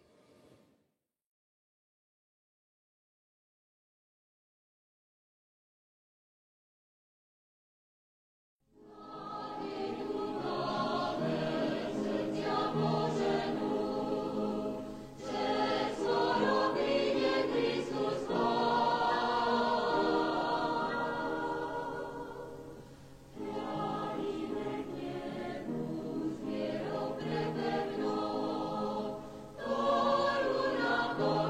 Lord. 31.19 31.47